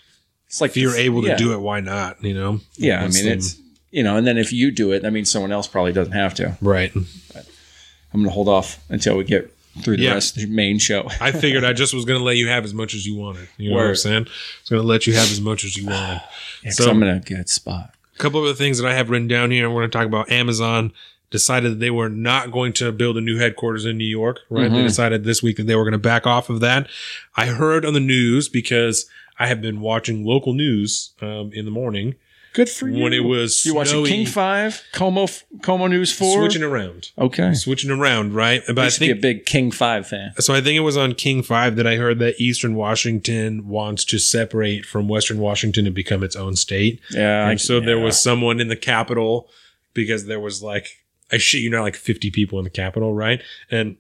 It's 0.49 0.61
like 0.61 0.71
if 0.71 0.77
you're 0.77 0.95
able 0.95 1.23
to 1.23 1.29
yeah. 1.29 1.37
do 1.37 1.53
it, 1.53 1.59
why 1.61 1.81
not? 1.81 2.23
You 2.23 2.33
know. 2.33 2.61
Yeah, 2.77 3.01
I 3.01 3.09
mean 3.09 3.25
the- 3.25 3.33
it's 3.33 3.61
you 3.91 4.03
know, 4.05 4.17
and 4.17 4.25
then 4.27 4.39
if 4.39 4.53
you 4.53 4.71
do 4.71 4.93
it, 4.93 5.03
that 5.03 5.13
means 5.13 5.29
someone 5.31 5.51
else 5.51 5.67
probably 5.67 5.93
doesn't 5.93 6.13
have 6.13 6.35
to. 6.35 6.57
right. 6.63 6.95
I'm 6.95 8.23
gonna 8.23 8.31
hold 8.31 8.49
off 8.49 8.79
until 8.89 9.17
we 9.17 9.25
get 9.25 9.53
through 9.83 9.97
the 9.99 10.05
Yeah. 10.05 10.15
rest 10.15 10.37
of 10.37 10.43
the 10.43 10.49
main 10.49 10.79
show. 10.79 11.09
I 11.21 11.33
figured 11.33 11.65
I 11.65 11.73
just 11.73 11.95
was 11.95 12.05
going 12.05 12.19
to 12.19 12.25
let 12.25 12.37
you 12.37 12.49
have 12.49 12.65
as 12.65 12.75
much 12.75 12.95
as 12.95 13.07
you 13.07 13.15
wanted. 13.17 13.49
You 13.57 13.71
know 13.71 13.77
what 13.77 13.87
I'm 13.87 13.97
saying? 13.97 14.27
I 14.27 14.61
was 14.63 14.71
going 14.71 14.83
to 14.83 14.89
let 14.89 15.07
you 15.07 15.15
have 15.15 15.31
as 15.31 15.41
much 15.41 15.65
as 15.65 15.77
you 15.77 15.87
wanted. 15.87 16.21
Yeah, 16.63 16.71
So- 16.71 16.91
I'm 16.91 17.03
in 17.03 17.09
a 17.09 17.21
good 17.21 17.49
spot. 17.49 17.95
A 18.15 18.19
couple 18.19 18.41
of 18.41 18.47
the 18.49 18.55
things 18.55 18.79
that 18.79 18.89
I 18.91 18.95
have 18.95 19.11
written 19.11 19.29
down 19.29 19.51
here. 19.51 19.69
I 19.69 19.73
want 19.73 19.91
to 19.91 19.97
talk 19.99 20.07
about 20.07 20.31
Amazon 20.33 20.93
decided 21.31 21.73
that 21.73 21.81
they 21.81 21.91
were 21.91 22.09
not 22.09 22.51
going 22.53 22.73
to 22.75 22.91
build 22.93 23.17
a 23.19 23.21
new 23.21 23.37
headquarters 23.37 23.85
in 23.85 23.99
New 23.99 24.05
York, 24.07 24.41
right? 24.49 24.71
They 24.71 24.79
Mhm. 24.79 24.87
decided 24.87 25.25
this 25.25 25.43
week 25.43 25.57
that 25.57 25.67
they 25.67 25.75
were 25.75 25.83
going 25.85 25.93
to 25.93 25.99
back 25.99 26.27
off 26.27 26.49
of 26.49 26.61
that. 26.61 26.89
I 27.37 27.47
heard 27.47 27.85
on 27.85 27.93
the 27.95 28.01
news 28.01 28.49
because 28.49 29.07
I 29.39 29.49
have 29.49 29.61
been 29.61 29.81
watching 29.81 30.25
local 30.25 30.55
news 30.55 31.11
um, 31.21 31.51
in 31.53 31.65
the 31.67 31.71
morning 31.71 32.15
Good 32.57 32.71
for 32.71 32.91
when 32.91 33.13
it 33.13 33.23
was 33.23 33.67
you 33.67 33.75
watching 33.75 33.91
snowy, 33.97 34.09
King 34.09 34.27
Five, 34.27 34.83
KOMO 34.95 35.45
KOMO 35.59 35.91
News 35.91 36.11
Four, 36.11 36.39
switching 36.39 36.63
around, 36.63 37.11
Okay, 37.19 37.53
switching 37.53 37.91
around, 37.91 38.35
right? 38.35 38.63
But 38.67 38.79
I 38.79 38.83
I 38.83 38.85
used 38.87 38.97
to 38.97 39.01
be 39.05 39.11
a 39.11 39.15
big 39.15 39.45
King 39.45 39.71
Five 39.71 40.07
fan. 40.07 40.33
so. 40.39 40.55
I 40.55 40.63
think 40.63 40.79
it 40.79 40.81
was 40.81 40.97
on 40.97 41.13
King 41.13 41.43
Five 41.43 41.77
that 41.77 41.87
I 41.87 41.97
heard 41.97 42.19
that 42.21 42.41
Eastern 42.41 42.75
Washington 42.75 43.69
wants 43.69 44.07
to 44.07 44.19
separate 44.19 44.87
from 44.87 45.07
Western 45.07 45.39
Washington 45.39 45.85
and 45.85 45.95
become 45.95 46.23
its 46.23 46.35
own 46.35 46.57
state. 46.57 46.99
Yeah, 47.11 47.51
and 47.51 47.61
so 47.61 47.79
there 47.79 47.99
was 47.99 48.19
someone 48.19 48.59
in 48.59 48.69
the 48.69 48.77
Capitol 48.77 49.51
because 49.93 50.25
there 50.25 50.41
was 50.41 50.63
like 50.63 51.05
I 51.31 51.37
shit 51.37 51.61
you 51.61 51.69
not 51.69 51.83
like 51.83 51.95
50 51.95 52.31
people 52.31 52.59
in 52.59 52.65
the 52.65 52.71
Capitol, 52.71 53.13
right? 53.13 53.43
And 53.71 53.99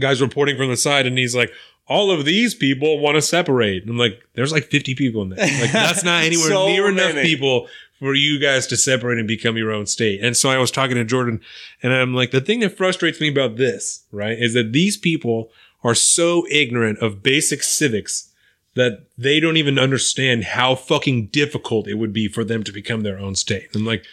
guys 0.00 0.20
reporting 0.20 0.56
from 0.56 0.68
the 0.68 0.76
side, 0.76 1.06
and 1.06 1.16
he's 1.16 1.36
like, 1.36 1.52
all 1.88 2.10
of 2.10 2.24
these 2.24 2.54
people 2.54 2.98
want 2.98 3.16
to 3.16 3.22
separate. 3.22 3.82
And 3.82 3.90
I'm 3.90 3.98
like, 3.98 4.22
there's 4.34 4.52
like 4.52 4.64
50 4.64 4.94
people 4.94 5.22
in 5.22 5.30
there. 5.30 5.38
Like 5.60 5.72
that's 5.72 6.04
not 6.04 6.22
anywhere 6.22 6.48
So 6.48 6.66
near 6.66 6.88
enough 6.88 7.14
people 7.14 7.68
for 7.98 8.14
you 8.14 8.38
guys 8.38 8.66
to 8.68 8.76
separate 8.76 9.18
and 9.18 9.26
become 9.26 9.56
your 9.56 9.72
own 9.72 9.86
state. 9.86 10.22
And 10.22 10.36
so 10.36 10.50
I 10.50 10.58
was 10.58 10.70
talking 10.70 10.96
to 10.96 11.04
Jordan, 11.04 11.40
and 11.82 11.92
I'm 11.92 12.14
like, 12.14 12.30
the 12.30 12.40
thing 12.40 12.60
that 12.60 12.76
frustrates 12.76 13.20
me 13.20 13.28
about 13.28 13.56
this, 13.56 14.04
right, 14.12 14.38
is 14.38 14.54
that 14.54 14.72
these 14.72 14.96
people 14.96 15.50
are 15.82 15.94
so 15.94 16.46
ignorant 16.50 16.98
of 17.00 17.22
basic 17.22 17.62
civics 17.62 18.32
that 18.74 19.06
they 19.16 19.40
don't 19.40 19.56
even 19.56 19.78
understand 19.78 20.44
how 20.44 20.74
fucking 20.74 21.26
difficult 21.26 21.88
it 21.88 21.94
would 21.94 22.12
be 22.12 22.28
for 22.28 22.44
them 22.44 22.62
to 22.62 22.72
become 22.72 23.00
their 23.00 23.18
own 23.18 23.34
state. 23.34 23.68
I'm 23.74 23.84
like, 23.84 24.04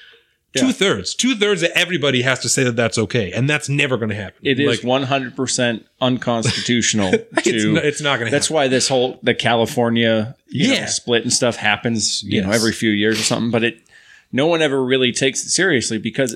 Yeah. 0.55 0.62
two 0.62 0.71
thirds, 0.74 1.13
two 1.13 1.35
thirds 1.35 1.63
of 1.63 1.71
everybody 1.75 2.21
has 2.21 2.39
to 2.39 2.50
say 2.50 2.63
that 2.63 2.75
that's 2.75 2.97
okay, 2.97 3.31
and 3.33 3.50
that's 3.50 3.67
never 3.69 3.97
going 3.97 4.09
to 4.09 4.15
happen. 4.15 4.39
It 4.43 4.59
is 4.59 4.67
like, 4.79 4.83
100 4.88 5.35
percent 5.35 5.85
unconstitutional 6.01 7.13
it's, 7.13 7.43
to. 7.43 7.74
not, 7.74 7.85
it's 7.85 8.01
not 8.01 8.09
going 8.17 8.19
to. 8.19 8.25
Happen. 8.25 8.31
That's 8.31 8.50
why 8.50 8.67
this 8.67 8.88
whole 8.88 9.19
the 9.24 9.33
California 9.35 10.35
you 10.47 10.67
know, 10.67 10.74
Yeah. 10.75 10.85
split 10.85 11.24
and 11.24 11.33
stuff 11.33 11.55
happens, 11.57 12.24
you 12.24 12.41
know, 12.41 12.51
every 12.51 12.71
few 12.71 12.91
years 12.91 13.20
or 13.20 13.24
something. 13.24 13.51
But 13.51 13.63
it, 13.63 13.77
no 14.31 14.48
one 14.48 14.61
ever 14.61 14.83
really 14.83 15.11
takes 15.11 15.46
it 15.46 15.50
seriously 15.50 15.98
because 15.98 16.35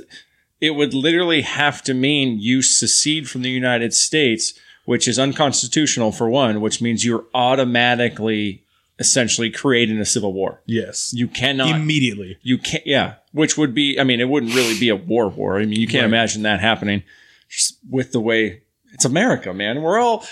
it 0.61 0.71
would 0.71 0.93
literally 0.93 1.41
have 1.41 1.81
to 1.83 1.93
mean 1.93 2.39
you 2.39 2.61
secede 2.61 3.29
from 3.29 3.41
the 3.43 3.49
United 3.49 3.93
States, 3.93 4.53
which 4.85 5.07
is 5.07 5.17
unconstitutional 5.19 6.11
for 6.11 6.29
one, 6.29 6.59
which 6.61 6.81
means 6.81 7.05
you're 7.05 7.25
automatically 7.33 8.63
essentially 8.99 9.49
creating 9.49 9.97
a 9.99 10.05
civil 10.05 10.33
war. 10.33 10.61
yes, 10.65 11.13
You 11.15 11.27
cannot 11.29 11.73
immediately. 11.75 12.37
you 12.41 12.57
can't 12.57 12.85
yeah 12.85 13.13
which 13.31 13.57
would 13.57 13.73
be 13.73 13.99
i 13.99 14.03
mean 14.03 14.19
it 14.19 14.29
wouldn't 14.29 14.53
really 14.55 14.79
be 14.79 14.89
a 14.89 14.95
war 14.95 15.29
war. 15.29 15.57
I 15.59 15.65
mean 15.65 15.79
you 15.79 15.87
can't 15.87 16.01
Right. 16.03 16.07
imagine 16.07 16.41
that 16.43 16.59
happening 16.59 17.03
just 17.49 17.77
with 17.89 18.11
the 18.11 18.19
way 18.19 18.61
it's 18.91 19.05
america 19.05 19.53
man. 19.53 19.81
We're 19.81 19.99
all 19.99 20.25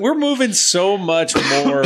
we're 0.00 0.14
moving 0.14 0.52
so 0.52 0.96
much 0.98 1.34
more 1.50 1.84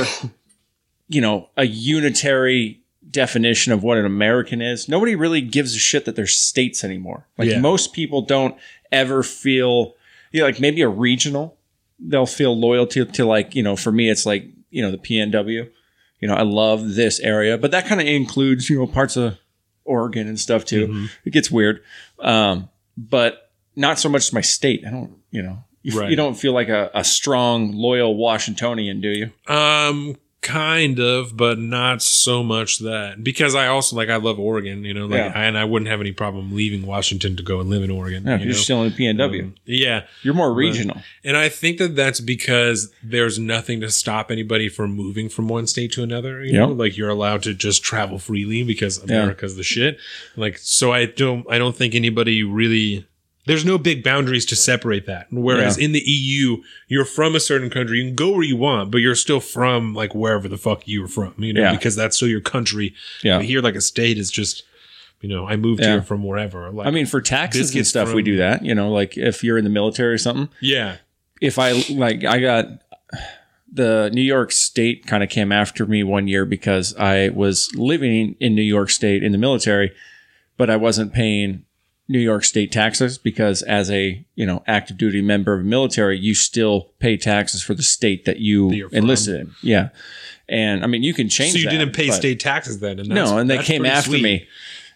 you 1.09 1.21
know 1.21 1.49
a 1.57 1.65
unitary 1.65 2.81
definition 3.11 3.73
of 3.73 3.83
what 3.83 3.97
an 3.99 4.05
american 4.05 4.61
is. 4.61 4.89
Nobody 4.89 5.15
really 5.15 5.41
gives 5.41 5.75
a 5.75 5.79
shit 5.79 6.05
that 6.05 6.15
they're 6.17 6.27
states 6.27 6.85
anymore. 6.85 7.27
Like 7.39 7.49
Yeah. 7.51 7.61
most 7.61 7.93
people 7.93 8.23
don't 8.23 8.55
ever 8.93 9.23
feel 9.23 9.95
you 10.33 10.41
know, 10.41 10.47
like 10.47 10.61
maybe 10.61 10.83
a 10.83 10.89
regional 10.89 11.57
they'll 12.01 12.27
feel 12.27 12.57
loyalty 12.59 13.05
to 13.05 13.25
like 13.25 13.55
you 13.55 13.63
know 13.63 13.77
for 13.77 13.91
me 13.93 14.09
it's 14.11 14.25
like 14.27 14.45
you 14.71 14.83
know 14.83 14.91
the 14.91 14.99
pnw 14.99 15.71
you 16.21 16.27
know, 16.27 16.35
I 16.35 16.43
love 16.43 16.95
this 16.97 17.21
area, 17.21 17.57
but 17.57 17.71
that 17.71 17.87
kind 17.87 18.01
of 18.01 18.07
includes, 18.09 18.69
you 18.69 18.77
know, 18.77 18.89
parts 18.89 19.17
of 19.17 19.39
Oregon 19.89 20.29
and 20.29 20.39
stuff 20.39 20.65
too. 20.65 20.87
Mhm. 20.89 21.11
It 21.25 21.31
gets 21.33 21.51
weird. 21.51 21.83
Um, 22.21 22.69
but 22.97 23.51
not 23.77 23.99
so 23.99 24.09
much 24.09 24.33
my 24.33 24.41
state. 24.41 24.85
I 24.87 24.91
don't, 24.91 25.13
you 25.31 25.43
know, 25.43 25.65
you, 25.83 25.99
Right. 25.99 26.11
you 26.11 26.17
don't 26.17 26.35
feel 26.35 26.53
like 26.53 26.69
a, 26.69 26.91
a 26.95 27.05
strong, 27.05 27.73
loyal 27.73 28.17
Washingtonian, 28.17 29.01
do 29.01 29.09
you? 29.09 29.31
Um, 29.53 30.17
kind 30.41 31.01
of, 31.01 31.37
but 31.37 31.59
not 31.59 32.01
so 32.01 32.43
much 32.45 32.79
that 32.79 33.23
because 33.25 33.55
I 33.57 33.67
also 33.67 33.97
like 33.97 34.09
I 34.09 34.17
love 34.17 34.39
Oregon, 34.39 34.85
you 34.85 34.95
know, 34.95 35.07
like 35.07 35.19
Yeah. 35.19 35.33
and 35.35 35.59
I 35.59 35.65
wouldn't 35.65 35.91
have 35.91 36.01
any 36.01 36.13
problem 36.13 36.55
leaving 36.55 36.87
Washington 36.87 37.37
to 37.37 37.43
go 37.43 37.61
and 37.61 37.69
live 37.69 37.83
in 37.83 37.91
Oregon. 37.91 38.23
No, 38.25 38.35
you 38.35 38.39
you're 38.45 38.49
know? 38.49 38.53
still 38.55 38.83
in 38.85 38.91
the 38.93 38.97
PNW. 38.97 39.43
Um, 39.43 39.55
yeah, 39.65 40.05
you're 40.23 40.35
more 40.35 40.53
regional. 40.55 40.99
and 41.25 41.37
I 41.37 41.49
think 41.49 41.79
that 41.79 41.97
that's 41.97 42.21
because 42.21 42.93
there's 43.03 43.39
nothing 43.39 43.81
to 43.81 43.91
stop 43.91 44.31
anybody 44.31 44.69
from 44.69 44.93
moving 44.93 45.29
from 45.29 45.49
one 45.49 45.67
state 45.67 45.91
to 45.93 46.03
another. 46.05 46.45
You 46.45 46.53
know, 46.53 46.69
like 46.69 46.97
you're 46.97 47.11
allowed 47.11 47.43
to 47.43 47.53
just 47.55 47.83
travel 47.83 48.19
freely 48.19 48.63
because 48.63 48.99
Yeah. 48.99 49.17
America's 49.17 49.57
the 49.57 49.65
shit. 49.65 49.99
Like, 50.37 50.57
so 50.59 50.93
I 50.93 51.07
don't, 51.07 51.45
I 51.51 51.59
don't 51.59 51.75
think 51.77 51.95
anybody 51.95 52.43
really. 52.45 53.07
There's 53.49 53.65
no 53.65 53.79
big 53.79 54.05
boundaries 54.05 54.47
to 54.47 54.55
separate 54.57 55.07
that. 55.07 55.27
Whereas 55.33 55.77
Yeah. 55.79 55.87
in 55.87 55.93
the 55.93 56.03
EU, 56.09 56.59
you're 56.87 57.05
from 57.05 57.35
a 57.35 57.41
certain 57.41 57.71
country, 57.71 57.99
you 57.99 58.05
can 58.05 58.15
go 58.15 58.31
where 58.31 58.45
you 58.45 58.57
want, 58.57 58.91
but 58.93 58.99
you're 58.99 59.15
still 59.17 59.41
from 59.41 59.95
like 59.95 60.15
wherever 60.15 60.47
the 60.47 60.57
fuck 60.59 60.87
you 60.87 61.01
were 61.03 61.09
from, 61.09 61.35
you 61.39 61.53
know, 61.53 61.63
Yeah. 61.63 61.73
because 61.73 61.97
that's 61.97 62.15
still 62.17 62.29
your 62.29 62.41
country. 62.41 62.95
Yeah. 63.25 63.39
But 63.39 63.47
here, 63.47 63.61
like 63.61 63.75
a 63.75 63.81
state 63.81 64.19
is 64.19 64.31
just, 64.31 64.63
you 65.21 65.29
know, 65.29 65.47
I 65.49 65.57
moved 65.57 65.81
Yeah. 65.81 65.93
here 65.95 66.03
from 66.03 66.23
wherever. 66.23 66.71
Like, 66.71 66.87
I 66.87 66.91
mean, 66.91 67.07
for 67.07 67.21
taxes 67.21 67.75
and 67.75 67.85
stuff, 67.87 68.13
we 68.15 68.23
do 68.23 68.37
that. 68.37 68.65
You 68.65 68.75
know, 68.75 68.93
like 68.93 69.17
if 69.19 69.43
you're 69.43 69.59
in 69.59 69.65
the 69.65 69.71
military 69.71 70.13
or 70.15 70.19
something. 70.19 70.49
yeah, 70.61 70.97
If 71.41 71.59
I 71.59 71.73
like, 71.91 72.25
I 72.25 72.39
got 72.41 72.69
the 73.73 74.11
New 74.13 74.23
York 74.23 74.51
State 74.53 75.07
kind 75.07 75.23
of 75.23 75.29
came 75.29 75.53
after 75.53 75.87
me 75.87 76.03
one 76.03 76.27
year 76.29 76.45
because 76.45 76.95
I 76.97 77.29
was 77.29 77.71
living 77.75 78.35
in 78.41 78.55
New 78.55 78.63
York 78.63 78.91
State 78.91 79.23
in 79.23 79.33
the 79.33 79.39
military, 79.39 79.93
but 80.57 80.69
I 80.71 80.77
wasn't 80.77 81.13
paying 81.13 81.65
New 82.09 82.19
York 82.19 82.45
State 82.45 82.73
taxes 82.73 83.19
because 83.19 83.63
as 83.63 83.91
a 83.91 84.25
you 84.35 84.47
know 84.47 84.63
active 84.67 84.97
duty 84.97 85.21
member 85.21 85.53
of 85.53 85.61
the 85.61 85.69
military, 85.69 86.19
you 86.19 86.35
still 86.35 86.91
pay 86.99 87.17
taxes 87.17 87.63
for 87.63 87.75
the 87.75 87.83
state 87.83 88.25
that 88.25 88.39
you 88.39 88.89
enlisted 88.93 89.41
in. 89.41 89.51
Yeah, 89.63 89.91
and 90.49 90.83
I 90.83 90.87
mean 90.87 91.03
you 91.03 91.13
can 91.13 91.29
change. 91.29 91.53
so 91.53 91.59
you 91.59 91.67
that, 91.67 91.71
didn't 91.71 91.95
pay 91.95 92.11
state 92.11 92.41
taxes 92.41 92.81
then, 92.81 92.99
and 92.99 93.09
no, 93.09 93.39
and 93.39 93.49
they 93.51 93.59
came 93.63 93.85
after 93.85 94.11
sweet. 94.11 94.23
me. 94.23 94.49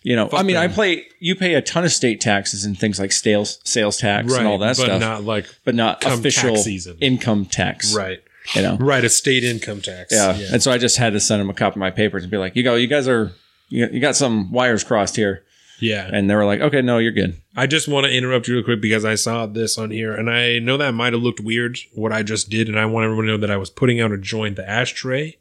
You 0.04 0.16
know, 0.16 0.26
I 0.26 0.30
Fuck 0.30 0.46
mean, 0.46 0.56
I 0.56 0.66
play. 0.66 1.06
You 1.20 1.36
pay 1.36 1.54
a 1.54 1.62
ton 1.62 1.84
of 1.84 1.92
state 1.92 2.20
taxes 2.20 2.64
and 2.64 2.76
things 2.76 2.98
like 2.98 3.12
sales, 3.12 3.60
sales 3.62 3.98
tax, 3.98 4.32
right? 4.32 4.40
and 4.40 4.48
all 4.48 4.58
that 4.58 4.76
but 4.76 4.84
stuff, 4.84 5.00
not 5.00 5.22
like 5.22 5.46
but 5.64 5.76
not 5.76 6.04
official 6.04 6.56
tax 6.56 6.88
income 7.00 7.44
tax. 7.44 7.94
right, 7.94 8.20
You 8.56 8.62
know. 8.62 8.76
right, 8.78 9.04
a 9.04 9.08
state 9.08 9.44
income 9.44 9.80
tax. 9.80 10.12
Yeah. 10.12 10.36
And 10.52 10.60
so 10.60 10.72
I 10.72 10.78
just 10.78 10.96
had 10.96 11.12
to 11.12 11.20
send 11.20 11.40
them 11.40 11.50
a 11.50 11.54
copy 11.54 11.74
of 11.74 11.76
my 11.76 11.92
papers 11.92 12.24
and 12.24 12.32
be 12.32 12.36
like, 12.36 12.56
you 12.56 12.64
go, 12.64 12.74
you 12.74 12.88
guys 12.88 13.06
are, 13.06 13.30
you 13.68 13.86
you 13.92 14.00
got 14.00 14.16
some 14.16 14.50
wires 14.50 14.82
crossed 14.82 15.14
here. 15.14 15.44
Yeah. 15.82 16.08
And 16.10 16.30
they 16.30 16.34
were 16.34 16.44
like, 16.44 16.60
okay, 16.60 16.80
no, 16.80 16.98
you're 16.98 17.12
good. 17.12 17.40
I 17.56 17.66
just 17.66 17.88
want 17.88 18.06
to 18.06 18.16
interrupt 18.16 18.46
you 18.46 18.54
real 18.54 18.64
quick 18.64 18.80
because 18.80 19.04
I 19.04 19.16
saw 19.16 19.46
this 19.46 19.76
on 19.76 19.90
here, 19.90 20.14
and 20.14 20.30
I 20.30 20.58
know 20.60 20.76
that 20.76 20.94
might 20.94 21.12
have 21.12 21.22
looked 21.22 21.40
weird 21.40 21.78
what 21.92 22.12
I 22.12 22.22
just 22.22 22.48
did, 22.48 22.68
and 22.68 22.78
I 22.78 22.86
want 22.86 23.04
everyone 23.04 23.26
to 23.26 23.32
know 23.32 23.38
that 23.38 23.50
I 23.50 23.56
was 23.56 23.68
putting 23.68 24.00
out 24.00 24.12
a 24.12 24.18
joint. 24.18 24.56
The 24.56 24.68
ashtray 24.68 25.36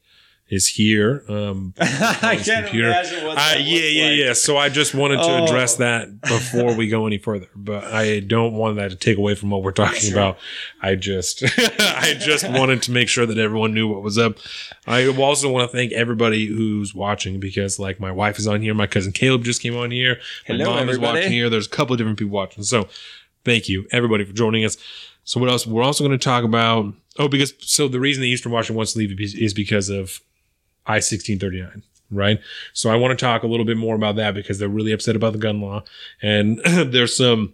is 0.52 0.68
here. 0.68 1.24
Um, 1.30 1.74
I 1.80 2.36
can't 2.44 2.66
computer. 2.66 2.90
imagine 2.90 3.26
what 3.26 3.38
Uh, 3.38 3.56
yeah, 3.58 3.80
yeah, 3.80 4.06
like. 4.10 4.20
yeah. 4.20 4.34
So 4.34 4.58
I 4.58 4.70
just 4.70 4.94
wanted 4.94 5.16
to 5.18 5.24
Oh. 5.24 5.46
address 5.46 5.78
that 5.78 6.22
before 6.22 6.76
we 6.76 6.88
go 6.90 7.08
any 7.08 7.18
further, 7.18 7.48
but 7.56 7.86
I 7.86 8.20
don't 8.20 8.54
want 8.54 8.76
that 8.76 8.90
to 8.92 8.98
take 8.98 9.18
away 9.18 9.34
from 9.34 9.50
what 9.50 9.64
we're 9.64 9.72
talking 9.72 10.02
Sure. 10.12 10.12
about. 10.14 10.38
I 10.82 10.96
just, 10.96 11.42
I 11.80 12.16
just 12.20 12.48
wanted 12.50 12.84
to 12.84 12.92
make 12.92 13.08
sure 13.08 13.26
that 13.26 13.38
everyone 13.38 13.74
knew 13.74 13.88
what 13.88 14.04
was 14.04 14.18
up. 14.18 14.38
I 14.86 15.08
also 15.08 15.50
want 15.50 15.72
to 15.72 15.76
thank 15.76 15.94
everybody 15.94 16.46
who's 16.48 16.94
watching 16.94 17.40
because, 17.40 17.80
like, 17.80 18.00
my 18.02 18.12
wife 18.12 18.38
is 18.38 18.46
on 18.46 18.62
here, 18.62 18.74
my 18.74 18.88
cousin 18.88 19.14
Caleb 19.14 19.46
just 19.46 19.62
came 19.62 19.76
on 19.78 19.90
here, 19.90 20.20
my 20.50 20.56
Hello, 20.58 20.66
mom 20.76 20.90
is 20.90 21.00
watching 21.00 21.32
here. 21.32 21.50
There's 21.50 21.68
a 21.68 21.70
couple 21.70 21.94
of 21.94 21.98
different 21.98 22.20
people 22.20 22.34
watching, 22.34 22.64
so 22.64 22.90
thank 23.46 23.70
you 23.70 23.88
everybody 23.92 24.26
for 24.26 24.34
joining 24.34 24.66
us. 24.66 24.76
So 25.24 25.40
what 25.40 25.50
else? 25.50 25.66
We're 25.66 25.84
also 25.84 26.04
going 26.06 26.18
to 26.18 26.24
talk 26.24 26.44
about. 26.44 26.94
Oh, 27.20 27.28
because 27.28 27.54
so 27.60 27.88
the 27.88 28.00
reason 28.00 28.22
the 28.22 28.30
Eastern 28.30 28.52
Washington 28.52 28.76
wants 28.78 28.94
to 28.94 29.00
leave 29.00 29.18
is 29.20 29.54
because 29.54 29.90
of 29.90 30.20
I 30.86 31.00
sixteen 31.00 31.40
thirty 31.40 31.62
nine, 31.62 31.84
right? 32.10 32.40
So 32.74 32.90
I 32.90 32.96
want 32.96 33.18
to 33.18 33.26
talk 33.26 33.44
a 33.44 33.48
little 33.48 33.66
bit 33.66 33.78
more 33.78 33.96
about 33.96 34.16
that 34.18 34.34
because 34.34 34.60
they're 34.60 34.70
really 34.70 34.92
upset 34.92 35.16
about 35.16 35.34
the 35.34 35.40
gun 35.40 35.62
law, 35.62 35.84
and 36.22 36.60
there's 36.66 37.16
some 37.16 37.54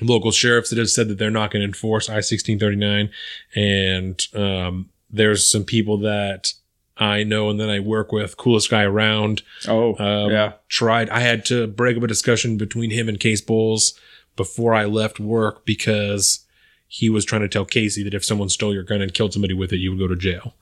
local 0.00 0.30
sheriffs 0.30 0.70
that 0.70 0.78
have 0.78 0.90
said 0.90 1.08
that 1.08 1.18
they're 1.18 1.30
not 1.30 1.50
going 1.50 1.60
to 1.62 1.66
enforce 1.66 2.08
I 2.08 2.20
sixteen 2.20 2.58
thirty 2.58 2.76
nine, 2.76 3.10
and 3.54 4.20
um, 4.34 4.90
there's 5.10 5.50
some 5.50 5.64
people 5.64 5.98
that 5.98 6.52
I 6.96 7.22
know 7.22 7.48
and 7.48 7.60
that 7.60 7.70
I 7.70 7.78
work 7.80 8.12
with, 8.12 8.36
coolest 8.36 8.70
guy 8.70 8.82
around. 8.82 9.42
Oh, 9.68 9.94
Um, 9.98 10.30
yeah. 10.32 10.54
Tried. 10.68 11.08
I 11.10 11.20
had 11.20 11.44
to 11.46 11.66
break 11.68 11.96
up 11.96 12.02
a 12.02 12.08
discussion 12.08 12.56
between 12.56 12.90
him 12.90 13.08
and 13.08 13.20
Case 13.20 13.40
Bowles 13.40 13.98
before 14.34 14.74
I 14.74 14.84
left 14.84 15.20
work 15.20 15.64
because 15.64 16.44
he 16.88 17.08
was 17.08 17.24
trying 17.24 17.42
to 17.42 17.48
tell 17.48 17.64
Casey 17.64 18.02
that 18.02 18.14
if 18.14 18.24
someone 18.24 18.48
stole 18.48 18.74
your 18.74 18.82
gun 18.82 19.00
and 19.00 19.14
killed 19.14 19.32
somebody 19.32 19.54
with 19.54 19.72
it, 19.72 19.76
you 19.78 19.90
would 19.90 19.98
go 20.00 20.08
to 20.08 20.16
jail. 20.16 20.54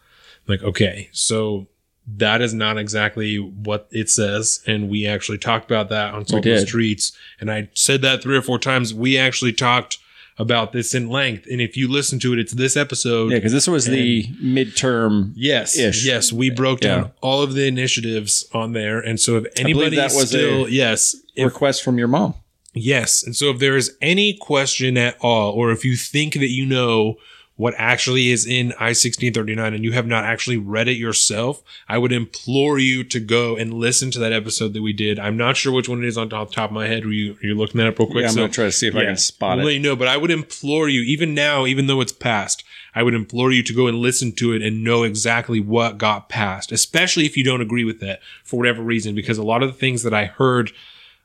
Like, 0.47 0.63
okay, 0.63 1.09
so 1.13 1.69
that 2.07 2.41
is 2.41 2.55
not 2.55 2.79
exactly 2.79 3.37
what 3.39 3.89
it 3.91 4.09
says. 4.09 4.63
And 4.67 4.89
we 4.89 5.07
actually 5.07 5.39
talked 5.39 5.65
about 5.71 5.89
that 5.89 6.15
on 6.15 6.27
Salt 6.27 6.47
of 6.47 6.61
the. 6.61 6.67
Streets. 6.67 7.13
And 7.41 7.51
I 7.51 7.69
said 7.75 8.03
that 8.03 8.23
three 8.23 8.37
or 8.37 8.43
four 8.43 8.59
times. 8.59 8.95
We 8.95 9.19
actually 9.19 9.53
talked 9.53 9.99
about 10.39 10.73
this 10.73 10.95
in 10.95 11.09
length. 11.09 11.47
And 11.51 11.61
if 11.63 11.77
you 11.77 11.91
listen 11.91 12.19
to 12.21 12.33
it, 12.35 12.39
it's 12.39 12.53
this 12.53 12.77
episode. 12.77 13.33
Yeah, 13.33 13.39
because 13.39 13.53
this 13.53 13.67
was 13.67 13.87
the 13.87 14.25
midterm. 14.43 15.33
Yes, 15.35 15.77
Ish. 15.79 16.05
yes, 16.07 16.33
we 16.33 16.51
broke 16.51 16.81
down 16.81 17.05
Yeah. 17.05 17.09
all 17.23 17.43
of 17.43 17.55
the 17.55 17.67
initiatives 17.67 18.47
on 18.53 18.73
there, 18.73 18.99
and 19.01 19.19
so 19.19 19.37
if 19.39 19.47
anybody 19.59 19.97
that 19.97 20.13
was 20.13 20.29
still, 20.29 20.67
a- 20.67 20.71
yes, 20.71 21.17
if, 21.37 21.45
request 21.47 21.83
from 21.83 21.99
your 21.99 22.09
mom. 22.09 22.35
yes, 22.75 23.23
and 23.25 23.35
so 23.35 23.49
if 23.51 23.59
there 23.59 23.77
is 23.77 23.97
any 24.03 24.35
question 24.35 24.99
at 24.99 25.17
all, 25.23 25.53
or 25.53 25.71
if 25.73 25.85
you 25.87 25.97
think 25.97 26.35
that 26.35 26.51
you 26.51 26.67
know 26.67 27.17
what 27.57 27.75
actually 27.79 28.31
is 28.31 28.47
in 28.47 28.73
I 28.79 28.93
sixteen 28.93 29.33
thirty 29.33 29.55
nine 29.55 29.73
and 29.75 29.83
you 29.83 29.93
have 29.93 30.07
not 30.07 30.25
actually 30.25 30.59
read 30.59 30.89
it 30.89 30.97
yourself, 30.99 31.63
I 31.89 31.97
would 31.99 32.13
implore 32.13 32.79
you 32.79 33.03
to 33.05 33.19
go 33.19 33.57
and 33.57 33.73
listen 33.73 34.11
to 34.13 34.19
that 34.19 34.33
episode 34.33 34.75
that 34.75 34.83
we 34.83 34.93
did. 34.93 35.19
I'm 35.19 35.37
not 35.39 35.57
sure 35.57 35.73
which 35.73 35.89
one 35.89 36.03
it 36.05 36.07
is 36.07 36.19
on 36.19 36.29
top, 36.29 36.55
of 36.57 36.71
my 36.73 36.87
head. 36.87 37.05
Are 37.05 37.13
you 37.13 37.33
are 37.43 37.47
you 37.47 37.55
looking 37.55 37.79
that 37.79 37.87
up 37.89 37.99
real 37.99 38.09
quick? 38.09 38.23
Yeah, 38.23 38.29
I'm 38.29 38.35
So- 38.35 38.41
gonna 38.43 38.53
try 38.53 38.65
to 38.67 38.73
see 38.73 38.87
if 38.89 38.95
I 38.95 39.05
can 39.05 39.17
spot 39.17 39.59
it. 39.59 39.65
let 39.65 39.75
you 39.75 39.81
know, 39.81 39.97
but 39.97 40.09
I 40.09 40.17
would 40.17 40.31
implore 40.31 40.89
you, 40.89 41.01
even 41.03 41.35
now, 41.35 41.65
even 41.67 41.87
though 41.87 42.01
it's 42.03 42.13
past, 42.13 42.63
I 42.95 43.03
would 43.03 43.15
implore 43.15 43.53
you 43.53 43.63
to 43.63 43.73
go 43.75 43.87
and 43.87 43.99
listen 43.99 44.33
to 44.33 44.53
it 44.53 44.61
and 44.63 44.85
know 44.85 45.03
exactly 45.03 45.61
what 45.61 45.99
got 45.99 46.29
passed, 46.29 46.73
especially 46.73 47.25
if 47.27 47.37
you 47.37 47.45
don't 47.45 47.61
agree 47.63 47.85
with 47.85 48.03
it 48.03 48.21
for 48.45 48.59
whatever 48.59 48.83
reason, 48.83 49.15
because 49.15 49.39
a 49.39 49.43
lot 49.43 49.63
of 49.63 49.69
the 49.71 49.79
things 49.79 50.03
that 50.03 50.13
I 50.15 50.27
heard 50.27 50.73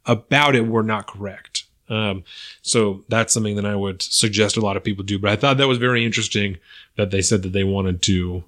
about 0.06 0.56
it 0.56 0.66
were 0.66 0.84
not 0.84 1.08
correct. 1.08 1.51
Um, 1.92 2.24
so 2.62 3.04
that's 3.10 3.34
something 3.34 3.56
that 3.58 3.66
I 3.66 3.76
would 3.76 4.02
suggest 4.02 4.56
a 4.58 4.62
lot 4.62 4.78
of 4.78 4.84
people 4.84 5.04
do. 5.04 5.20
But 5.20 5.32
I 5.32 5.36
thought 5.36 5.58
that 5.58 5.68
was 5.68 5.78
very 5.78 6.06
interesting 6.06 6.58
that 6.98 7.12
they 7.12 7.22
said 7.22 7.42
that 7.44 7.52
they 7.52 7.64
wanted 7.64 8.02
to, 8.04 8.44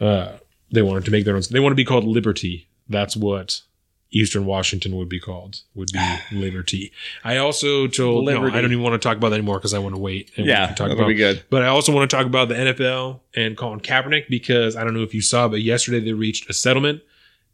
uh, 0.00 0.32
they 0.70 0.82
wanted 0.82 1.04
to 1.06 1.10
make 1.10 1.24
their 1.24 1.36
own. 1.36 1.42
They 1.50 1.60
want 1.60 1.72
to 1.72 1.76
be 1.76 1.84
called 1.84 2.04
Liberty. 2.04 2.68
That's 2.88 3.16
what 3.16 3.62
Eastern 4.12 4.46
Washington 4.46 4.94
would 4.96 5.08
be 5.08 5.18
called. 5.18 5.60
Would 5.74 5.90
be 5.92 6.00
Liberty. 6.32 6.92
I 7.24 7.38
also 7.38 7.86
told. 7.86 8.26
No, 8.26 8.32
Liberty. 8.32 8.56
I 8.56 8.60
don't 8.60 8.72
even 8.72 8.84
want 8.84 9.00
to 9.00 9.08
talk 9.08 9.16
about 9.16 9.30
that 9.30 9.36
anymore 9.36 9.58
because 9.58 9.74
I 9.74 9.78
want 9.78 9.94
to 9.94 10.00
wait. 10.00 10.30
and 10.36 10.46
Yeah, 10.46 10.66
talk 10.66 10.76
that'll 10.88 10.98
about 10.98 11.08
be 11.08 11.14
good. 11.14 11.44
but 11.50 11.62
I 11.62 11.68
also 11.68 11.92
want 11.94 12.10
to 12.10 12.16
talk 12.16 12.26
about 12.26 12.48
the 12.48 12.54
NFL 12.56 13.20
and 13.34 13.56
Colin 13.56 13.80
Kaepernick 13.80 14.28
because 14.28 14.76
I 14.76 14.84
don't 14.84 14.94
know 14.94 15.02
if 15.02 15.14
you 15.14 15.22
saw, 15.22 15.48
but 15.48 15.62
yesterday 15.62 16.00
they 16.00 16.12
reached 16.12 16.48
a 16.50 16.52
settlement 16.52 17.00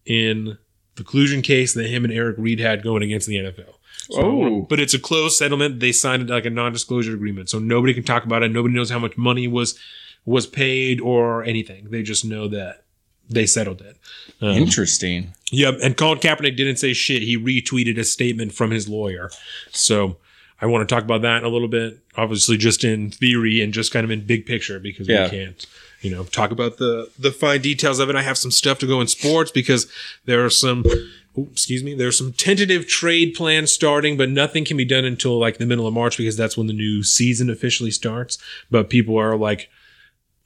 in 0.05 0.59
the 0.97 1.05
collusion 1.05 1.43
case 1.43 1.75
that 1.75 1.87
him 1.87 2.05
and 2.05 2.13
Eric 2.13 2.37
Reid 2.39 2.61
had 2.61 2.83
going 2.83 3.03
against 3.03 3.27
the 3.27 3.37
NFL. 3.37 3.75
So 4.11 4.21
Oh. 4.23 4.61
but 4.69 4.81
it's 4.81 4.95
a 4.95 4.99
closed 4.99 5.37
settlement. 5.37 5.81
They 5.81 5.93
signed 5.93 6.29
like 6.29 6.45
a 6.47 6.51
non-disclosure 6.51 7.15
agreement, 7.15 7.49
so 7.51 7.59
nobody 7.59 7.95
can 7.95 8.03
talk 8.03 8.25
about 8.25 8.43
it. 8.43 8.51
Nobody 8.51 8.75
knows 8.75 8.91
how 8.91 8.99
much 8.99 9.17
money 9.17 9.47
was 9.49 9.79
was 10.25 10.47
paid 10.47 11.01
or 11.01 11.43
anything. 11.45 11.88
They 11.91 12.03
just 12.03 12.25
know 12.25 12.47
that 12.49 12.85
they 13.29 13.47
settled 13.47 13.81
it. 13.81 13.97
Um, 14.41 14.51
Interesting. 14.57 15.35
Yep, 15.51 15.79
and 15.83 15.97
Colin 15.97 16.19
Kaepernick 16.19 16.57
didn't 16.57 16.77
say 16.77 16.93
shit. 16.93 17.23
He 17.23 17.37
retweeted 17.38 17.99
a 17.99 18.05
statement 18.05 18.53
from 18.53 18.71
his 18.71 18.88
lawyer. 18.88 19.31
So 19.71 20.17
I 20.61 20.67
want 20.67 20.88
to 20.88 20.95
talk 20.95 21.03
about 21.05 21.23
that 21.23 21.43
a 21.43 21.49
little 21.49 21.69
bit. 21.69 21.99
Obviously, 22.17 22.57
just 22.57 22.85
in 22.85 23.11
theory 23.11 23.61
and 23.61 23.73
just 23.73 23.93
kind 23.93 24.05
of 24.05 24.11
in 24.11 24.21
big 24.27 24.47
picture 24.47 24.79
because 24.79 25.09
Yeah. 25.09 25.25
we 25.25 25.31
can't, 25.31 25.67
you 26.03 26.11
know, 26.11 26.25
talk 26.25 26.51
about 26.51 26.77
the 26.79 27.11
the 27.19 27.33
fine 27.33 27.61
details 27.62 27.99
of 27.99 28.09
it. 28.11 28.17
I 28.17 28.23
have 28.23 28.38
some 28.38 28.51
stuff 28.51 28.79
to 28.81 28.87
go 28.87 29.01
in 29.01 29.07
sports 29.09 29.51
because 29.51 29.87
there 30.25 30.45
are 30.45 30.51
some. 30.51 30.85
Excuse 31.37 31.83
me. 31.83 31.95
There's 31.95 32.18
some 32.18 32.33
tentative 32.33 32.87
trade 32.87 33.35
plans 33.35 33.73
starting, 33.73 34.16
but 34.16 34.29
nothing 34.29 34.64
can 34.64 34.77
be 34.77 34.85
done 34.85 35.05
until 35.05 35.38
like 35.38 35.59
the 35.59 35.66
middle 35.66 35.87
of 35.87 35.95
March 35.95 36.16
because 36.16 36.37
that's 36.37 36.57
when 36.57 36.66
the 36.66 36.73
new 36.73 37.03
season 37.03 37.51
officially 37.51 37.90
starts. 37.90 38.38
But 38.71 38.90
people 38.90 39.16
are 39.18 39.37
like 39.37 39.68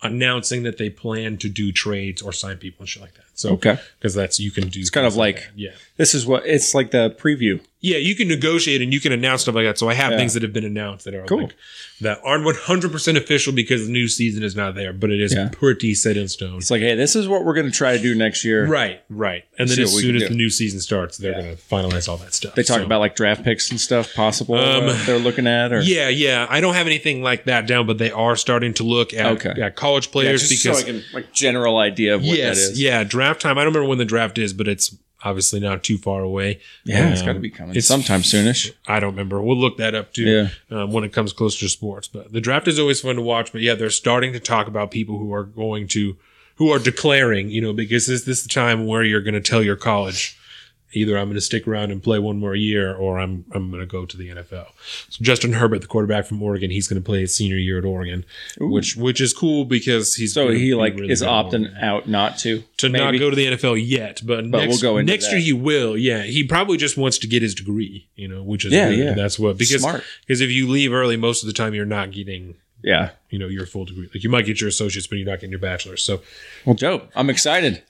announcing 0.02 0.62
that 0.62 0.78
they 0.78 0.90
plan 0.90 1.36
to 1.38 1.48
do 1.48 1.72
trades 1.72 2.22
or 2.22 2.32
sign 2.32 2.58
people 2.58 2.82
and 2.82 2.88
shit 2.88 3.02
like 3.02 3.14
that. 3.14 3.25
So 3.36 3.50
Okay. 3.50 3.78
because 4.00 4.14
that's 4.14 4.40
you 4.40 4.50
can 4.50 4.68
do. 4.68 4.80
It's 4.80 4.90
kind 4.90 5.06
of 5.06 5.14
like- 5.16 5.46
yeah, 5.54 5.70
This 5.98 6.14
is 6.14 6.26
what 6.26 6.44
it's 6.46 6.74
like 6.74 6.90
the 6.90 7.14
preview. 7.20 7.60
yeah, 7.80 7.98
you 7.98 8.14
can 8.14 8.28
negotiate 8.28 8.80
and 8.82 8.92
you 8.92 8.98
can 9.00 9.12
announce 9.12 9.42
stuff 9.42 9.54
like 9.54 9.64
that. 9.66 9.78
So 9.78 9.88
I 9.88 9.94
have 9.94 10.12
Yeah. 10.12 10.18
things 10.18 10.34
that 10.34 10.42
have 10.42 10.52
been 10.52 10.64
announced 10.64 11.04
that 11.04 11.14
are 11.14 11.24
Cool. 11.26 11.42
like 11.42 11.54
that 12.00 12.20
aren't 12.24 12.44
one 12.44 12.54
hundred 12.54 12.92
percent 12.92 13.16
official 13.18 13.52
because 13.54 13.86
the 13.86 13.92
new 13.92 14.08
season 14.08 14.42
is 14.42 14.56
not 14.56 14.74
there, 14.74 14.92
but 14.92 15.10
it 15.10 15.20
is 15.20 15.32
Yeah. 15.34 15.48
pretty 15.52 15.94
set 15.94 16.16
in 16.16 16.28
stone. 16.28 16.56
It's 16.58 16.70
like, 16.70 16.80
hey, 16.82 16.94
this 16.94 17.14
is 17.16 17.28
what 17.28 17.44
we're 17.44 17.54
going 17.54 17.66
to 17.66 17.72
try 17.72 17.96
to 17.96 18.02
do 18.02 18.14
next 18.14 18.44
year. 18.44 18.66
Right, 18.66 19.00
right. 19.10 19.44
And 19.58 19.68
then 19.68 19.78
as 19.80 19.92
soon 19.94 20.16
as 20.16 20.22
do. 20.22 20.28
the 20.28 20.34
new 20.34 20.50
season 20.50 20.80
starts, 20.80 21.16
they're 21.18 21.32
Yeah. 21.32 21.40
going 21.42 21.56
to 21.56 21.62
finalize 21.62 22.08
all 22.08 22.16
that 22.18 22.34
stuff. 22.34 22.54
They 22.54 22.62
talk 22.62 22.78
So- 22.80 22.84
about 22.84 23.00
like 23.00 23.16
draft 23.16 23.44
picks 23.44 23.70
and 23.70 23.78
stuff 23.80 24.12
possible 24.14 24.56
Um, 24.56 24.88
uh, 24.88 25.04
they're 25.06 25.18
looking 25.18 25.46
at 25.46 25.72
or 25.72 25.80
Yeah, 25.82 26.08
yeah. 26.08 26.46
I 26.50 26.60
don't 26.60 26.74
have 26.74 26.86
anything 26.86 27.22
like 27.22 27.44
that 27.46 27.66
down, 27.66 27.86
but 27.86 27.98
they 27.98 28.10
are 28.10 28.36
starting 28.36 28.72
to 28.74 28.82
look 28.82 29.12
at, 29.14 29.26
Okay. 29.44 29.60
at 29.62 29.76
college 29.76 30.10
players 30.10 30.48
because 30.48 30.62
so 30.62 30.74
I 30.76 30.82
can 30.82 31.04
like 31.14 31.32
general 31.34 31.76
idea 31.78 32.14
of 32.14 32.22
what 32.22 32.36
yes, 32.38 32.56
that 32.66 32.72
is. 32.72 32.80
yeah, 32.80 33.04
draft 33.04 33.25
time. 33.34 33.58
I 33.58 33.62
don't 33.64 33.72
remember 33.72 33.88
when 33.88 33.98
the 33.98 34.04
draft 34.04 34.38
is, 34.38 34.52
but 34.52 34.68
it's 34.68 34.96
obviously 35.24 35.58
not 35.60 35.82
too 35.82 35.98
far 35.98 36.22
away. 36.22 36.60
Yeah, 36.84 37.10
it's 37.10 37.20
Um, 37.20 37.26
got 37.26 37.32
to 37.34 37.38
be 37.40 37.50
coming 37.50 37.70
it's- 37.70 37.86
sometime 37.86 38.20
soonish. 38.22 38.70
I 38.86 39.00
don't 39.00 39.10
remember. 39.12 39.40
We'll 39.42 39.56
look 39.58 39.76
that 39.78 39.94
up 39.94 40.12
too 40.12 40.24
Yeah. 40.24 40.48
um, 40.82 40.92
when 40.92 41.04
it 41.04 41.12
comes 41.12 41.32
closer 41.32 41.60
to 41.60 41.68
sports. 41.68 42.06
But 42.06 42.32
the 42.32 42.40
draft 42.40 42.68
is 42.68 42.78
always 42.78 43.00
fun 43.00 43.16
to 43.16 43.22
watch. 43.22 43.50
But 43.52 43.62
yeah, 43.62 43.74
they're 43.74 43.90
starting 43.90 44.32
to 44.34 44.40
talk 44.40 44.68
about 44.68 44.90
people 44.90 45.18
who 45.18 45.32
are 45.32 45.42
going 45.44 45.88
to, 45.88 46.16
who 46.56 46.70
are 46.70 46.78
declaring, 46.78 47.48
you 47.50 47.60
know, 47.60 47.72
because 47.72 48.06
this, 48.06 48.22
this 48.22 48.38
is 48.38 48.42
the 48.44 48.48
time 48.50 48.86
where 48.86 49.02
you're 49.02 49.20
going 49.22 49.34
to 49.34 49.40
tell 49.40 49.62
your 49.62 49.76
college, 49.76 50.36
either 50.96 51.16
I'm 51.18 51.26
going 51.26 51.34
to 51.36 51.40
stick 51.40 51.68
around 51.68 51.90
and 51.92 52.02
play 52.02 52.18
one 52.18 52.38
more 52.38 52.54
year 52.54 52.94
or 52.94 53.18
I'm, 53.18 53.44
I'm 53.52 53.70
going 53.70 53.80
to 53.80 53.86
go 53.86 54.06
to 54.06 54.16
the 54.16 54.28
NFL. 54.30 54.66
So 55.10 55.18
Justin 55.22 55.52
Herbert, 55.52 55.80
the 55.82 55.86
quarterback 55.86 56.24
from 56.26 56.42
Oregon, 56.42 56.70
he's 56.70 56.88
going 56.88 57.00
to 57.00 57.04
play 57.04 57.20
his 57.20 57.34
senior 57.34 57.56
year 57.58 57.78
at 57.78 57.84
Oregon, 57.84 58.24
which, 58.58 58.96
which 58.96 59.20
is 59.20 59.32
cool 59.32 59.64
because 59.64 60.14
he's 60.14 60.32
So 60.34 60.48
he 60.50 60.74
like 60.74 60.94
really 60.94 61.10
is 61.12 61.22
opting 61.22 61.66
out 61.82 62.08
not 62.08 62.38
to 62.38 62.64
to 62.78 62.88
not 62.88 63.12
go 63.18 63.30
to 63.30 63.36
the 63.36 63.46
NFL 63.46 63.80
yet, 63.86 64.20
but, 64.24 64.50
But 64.50 64.58
next, 64.60 64.82
we'll 64.82 64.92
go 64.92 64.96
into 64.98 65.12
next 65.12 65.26
that. 65.26 65.32
year 65.32 65.40
he 65.40 65.52
will. 65.52 65.96
Yeah, 65.96 66.22
he 66.22 66.42
probably 66.44 66.76
just 66.78 66.96
wants 66.96 67.18
to 67.18 67.26
get 67.26 67.42
his 67.42 67.54
degree, 67.54 68.08
you 68.16 68.26
know, 68.28 68.42
which 68.42 68.64
is 68.64 68.72
Yeah, 68.72 68.88
good. 68.90 68.98
yeah. 68.98 69.14
That's 69.14 69.38
what 69.38 69.58
because 69.58 69.84
because 70.26 70.40
if 70.40 70.50
you 70.50 70.68
leave 70.68 70.92
early, 70.92 71.16
most 71.16 71.42
of 71.42 71.46
the 71.46 71.52
time 71.52 71.74
you're 71.74 71.84
not 71.84 72.10
getting 72.12 72.54
Yeah. 72.82 73.10
you 73.30 73.38
know 73.38 73.48
your 73.48 73.66
full 73.66 73.84
degree. 73.84 74.08
Like 74.14 74.22
you 74.24 74.30
might 74.30 74.46
get 74.46 74.60
your 74.60 74.68
associates, 74.68 75.06
but 75.06 75.16
you're 75.18 75.26
not 75.26 75.36
getting 75.40 75.50
your 75.50 75.58
bachelor's. 75.60 76.02
So 76.02 76.22
Well, 76.64 76.74
dope. 76.74 77.10
I'm 77.14 77.28
excited. 77.30 77.82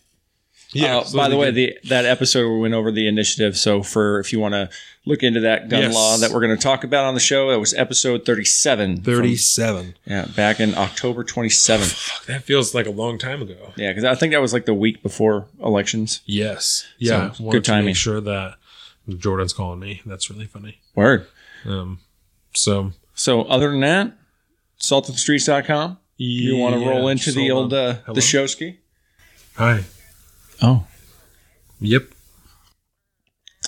Yeah. 0.73 0.99
Uh, 0.99 1.05
by 1.15 1.29
the 1.29 1.37
way, 1.37 1.51
the 1.51 1.79
that 1.85 2.05
episode 2.05 2.49
we 2.53 2.59
went 2.61 2.75
over 2.75 2.91
the 2.93 3.07
initiative. 3.09 3.57
So 3.57 3.83
for 3.83 4.19
if 4.21 4.33
you 4.33 4.41
want 4.41 4.55
to 4.55 4.69
look 5.05 5.23
into 5.23 5.41
that 5.41 5.69
gun 5.69 5.83
Yes. 5.83 5.95
law 5.95 6.17
that 6.19 6.31
we're 6.33 6.41
going 6.41 6.57
to 6.57 6.63
talk 6.63 6.83
about 6.85 7.05
on 7.05 7.15
the 7.15 7.21
show, 7.21 7.51
it 7.51 7.59
was 7.59 7.73
episode 7.75 8.25
37. 8.27 8.97
good. 8.97 9.05
from- 9.05 9.15
37. 9.23 9.95
yeah, 10.05 10.25
back 10.35 10.59
in 10.61 10.75
October 10.75 11.23
27th. 11.25 11.93
Fuck, 12.11 12.27
that 12.27 12.43
feels 12.43 12.75
like 12.75 12.87
a 12.87 12.91
long 12.91 13.17
time 13.19 13.41
ago. 13.43 13.73
Yeah, 13.77 13.91
because 13.93 14.05
I 14.05 14.15
think 14.17 14.33
that 14.33 14.41
was 14.41 14.53
like 14.53 14.67
the 14.67 14.75
week 14.75 15.03
before 15.03 15.47
elections. 15.63 16.21
Yes. 16.27 16.85
Yeah. 16.99 17.33
So, 17.33 17.51
good 17.51 17.65
to 17.65 17.71
timing. 17.71 17.87
Make 17.87 17.97
sure 17.97 18.21
that 18.21 18.57
Jordan's 19.19 19.53
calling 19.53 19.79
me. 19.79 20.03
That's 20.05 20.29
really 20.31 20.47
funny. 20.47 20.79
Word. 20.95 21.27
Um. 21.65 22.01
So 22.55 22.93
So 23.15 23.43
other 23.43 23.71
than 23.71 23.81
that, 23.81 24.13
saltofthestreets.com. 24.81 25.99
You 26.19 26.57
want 26.57 26.75
to 26.75 26.81
roll 26.89 27.09
into 27.09 27.31
the 27.31 27.51
old 27.51 27.73
uh, 27.75 27.95
Hello? 28.07 28.15
the 28.15 28.21
showski? 28.23 28.79
Hi. 29.57 29.85
Oh, 30.63 30.87
Yep. 31.81 32.05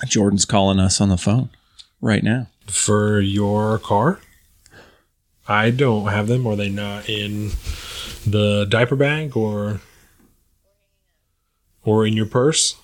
Jordan's 0.06 0.44
calling 0.44 0.78
us 0.78 1.00
on 1.00 1.08
the 1.08 1.18
phone 1.18 1.50
right 2.00 2.22
now. 2.22 2.46
for 2.66 3.20
your 3.20 3.78
car. 3.78 4.20
I 5.48 5.70
don't 5.70 6.06
have 6.08 6.26
them. 6.28 6.46
Are 6.46 6.56
they 6.56 6.68
not 6.68 7.08
in 7.08 7.50
the 8.26 8.66
diaper 8.68 8.96
bag 8.96 9.36
or? 9.36 9.80
or 11.84 12.06
in 12.06 12.12
your 12.14 12.26
purse? 12.26 12.76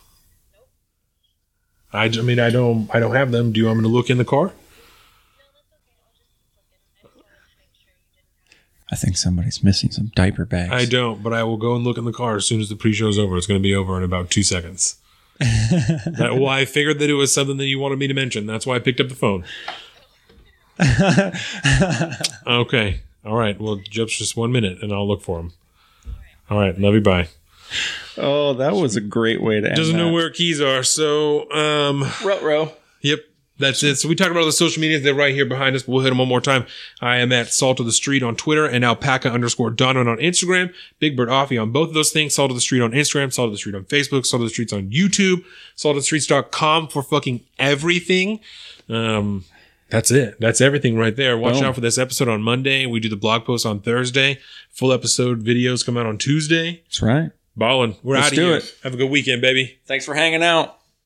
I, 1.92 2.04
I 2.06 2.08
mean, 2.22 2.40
I 2.40 2.50
don't, 2.50 2.88
I 2.94 2.98
don't 3.00 3.14
have 3.14 3.30
them. 3.30 3.52
Do 3.52 3.60
you 3.60 3.66
want 3.66 3.78
me 3.78 3.82
to 3.84 3.88
look 3.88 4.10
in 4.10 4.18
the 4.18 4.24
car? 4.24 4.52
I 8.94 8.96
think 8.96 9.16
somebody's 9.16 9.64
missing 9.64 9.90
some 9.90 10.12
diaper 10.14 10.44
bags. 10.44 10.72
I 10.72 10.84
don't, 10.84 11.20
but 11.20 11.32
I 11.32 11.42
will 11.42 11.56
go 11.56 11.74
and 11.74 11.82
look 11.82 11.98
in 11.98 12.04
the 12.04 12.12
car 12.12 12.36
as 12.36 12.46
soon 12.46 12.60
as 12.60 12.68
the 12.68 12.76
pre-show 12.76 13.08
is 13.08 13.18
over. 13.18 13.36
It's 13.36 13.48
going 13.48 13.58
to 13.58 13.62
be 13.62 13.74
over 13.74 13.96
in 13.96 14.04
about 14.04 14.30
two 14.30 14.44
seconds. 14.44 14.98
that, 15.40 16.36
well, 16.38 16.46
I 16.46 16.64
figured 16.64 17.00
that 17.00 17.10
it 17.10 17.14
was 17.14 17.34
something 17.34 17.56
that 17.56 17.64
you 17.64 17.80
wanted 17.80 17.98
me 17.98 18.06
to 18.06 18.14
mention. 18.14 18.46
That's 18.46 18.66
why 18.66 18.76
I 18.76 18.78
picked 18.78 19.00
up 19.00 19.08
the 19.08 19.16
phone. 19.16 19.44
okay. 22.46 23.00
All 23.24 23.34
right. 23.34 23.60
Well, 23.60 23.80
just 23.90 24.16
just 24.16 24.36
one 24.36 24.52
minute, 24.52 24.80
and 24.80 24.92
I'll 24.92 25.08
look 25.08 25.22
for 25.22 25.40
him. 25.40 25.54
All 26.48 26.60
right. 26.60 26.78
Love 26.78 26.94
you. 26.94 27.00
Bye. 27.00 27.30
oh, 28.16 28.54
that 28.54 28.74
was 28.74 28.94
a 28.94 29.00
great 29.00 29.42
way 29.42 29.60
to 29.60 29.66
end 29.66 29.76
Doesn't 29.76 29.96
know 29.96 30.12
where 30.12 30.30
keys 30.30 30.60
are. 30.60 30.84
So, 30.84 31.50
um, 31.50 32.02
Ruh-roh. 32.22 32.66
Yep. 32.66 32.83
That's 33.56 33.84
it. 33.84 33.96
So 33.96 34.08
we 34.08 34.16
talked 34.16 34.32
about 34.32 34.40
all 34.40 34.46
the 34.46 34.52
social 34.52 34.80
medias. 34.80 35.04
They're 35.04 35.14
right 35.14 35.32
here 35.32 35.46
behind 35.46 35.76
us, 35.76 35.84
but 35.84 35.92
we'll 35.92 36.02
hit 36.02 36.08
them 36.08 36.18
one 36.18 36.26
more 36.26 36.40
time. 36.40 36.66
I 37.00 37.18
am 37.18 37.30
at 37.30 37.52
Salt 37.52 37.78
of 37.78 37.86
the 37.86 37.92
Street 37.92 38.22
on 38.22 38.34
Twitter 38.34 38.66
and 38.66 38.84
alpaca 38.84 39.30
underscore 39.30 39.70
Donovan 39.70 40.08
on 40.08 40.18
Instagram. 40.18 40.74
Big 40.98 41.16
Bird 41.16 41.28
Offie 41.28 41.60
on 41.62 41.70
both 41.70 41.88
of 41.88 41.94
those 41.94 42.10
things. 42.10 42.34
Salt 42.34 42.50
of 42.50 42.56
the 42.56 42.60
Street 42.60 42.80
on 42.80 42.90
Instagram, 42.90 43.32
Salt 43.32 43.46
of 43.46 43.52
the 43.52 43.58
Street 43.58 43.76
on 43.76 43.84
Facebook, 43.84 44.26
Salt 44.26 44.42
of 44.42 44.46
the 44.46 44.50
Streets 44.50 44.72
on 44.72 44.90
YouTube, 44.90 45.44
saltofthestreets.com 45.76 46.88
for 46.88 47.02
fucking 47.02 47.42
everything. 47.58 48.40
Um, 48.88 49.44
that's 49.88 50.10
it. 50.10 50.40
That's 50.40 50.60
everything 50.60 50.98
right 50.98 51.14
there. 51.14 51.38
Watch 51.38 51.54
Boom. 51.54 51.64
out 51.64 51.74
for 51.76 51.80
this 51.80 51.96
episode 51.98 52.28
on 52.28 52.42
Monday. 52.42 52.86
We 52.86 52.98
do 52.98 53.08
the 53.08 53.16
blog 53.16 53.44
post 53.44 53.64
on 53.64 53.78
Thursday. 53.80 54.40
Full 54.70 54.92
episode 54.92 55.44
videos 55.44 55.86
come 55.86 55.96
out 55.96 56.06
on 56.06 56.18
Tuesday. 56.18 56.82
That's 56.86 57.02
right. 57.02 57.30
Ballin'. 57.56 57.94
We're 58.02 58.14
Let's 58.16 58.26
out 58.26 58.32
of 58.32 58.36
do 58.36 58.46
here. 58.46 58.56
it. 58.56 58.74
Have 58.82 58.94
a 58.94 58.96
good 58.96 59.10
weekend, 59.10 59.42
baby. 59.42 59.78
Thanks 59.86 60.04
for 60.04 60.14
hanging 60.14 60.42
out. 60.42 60.80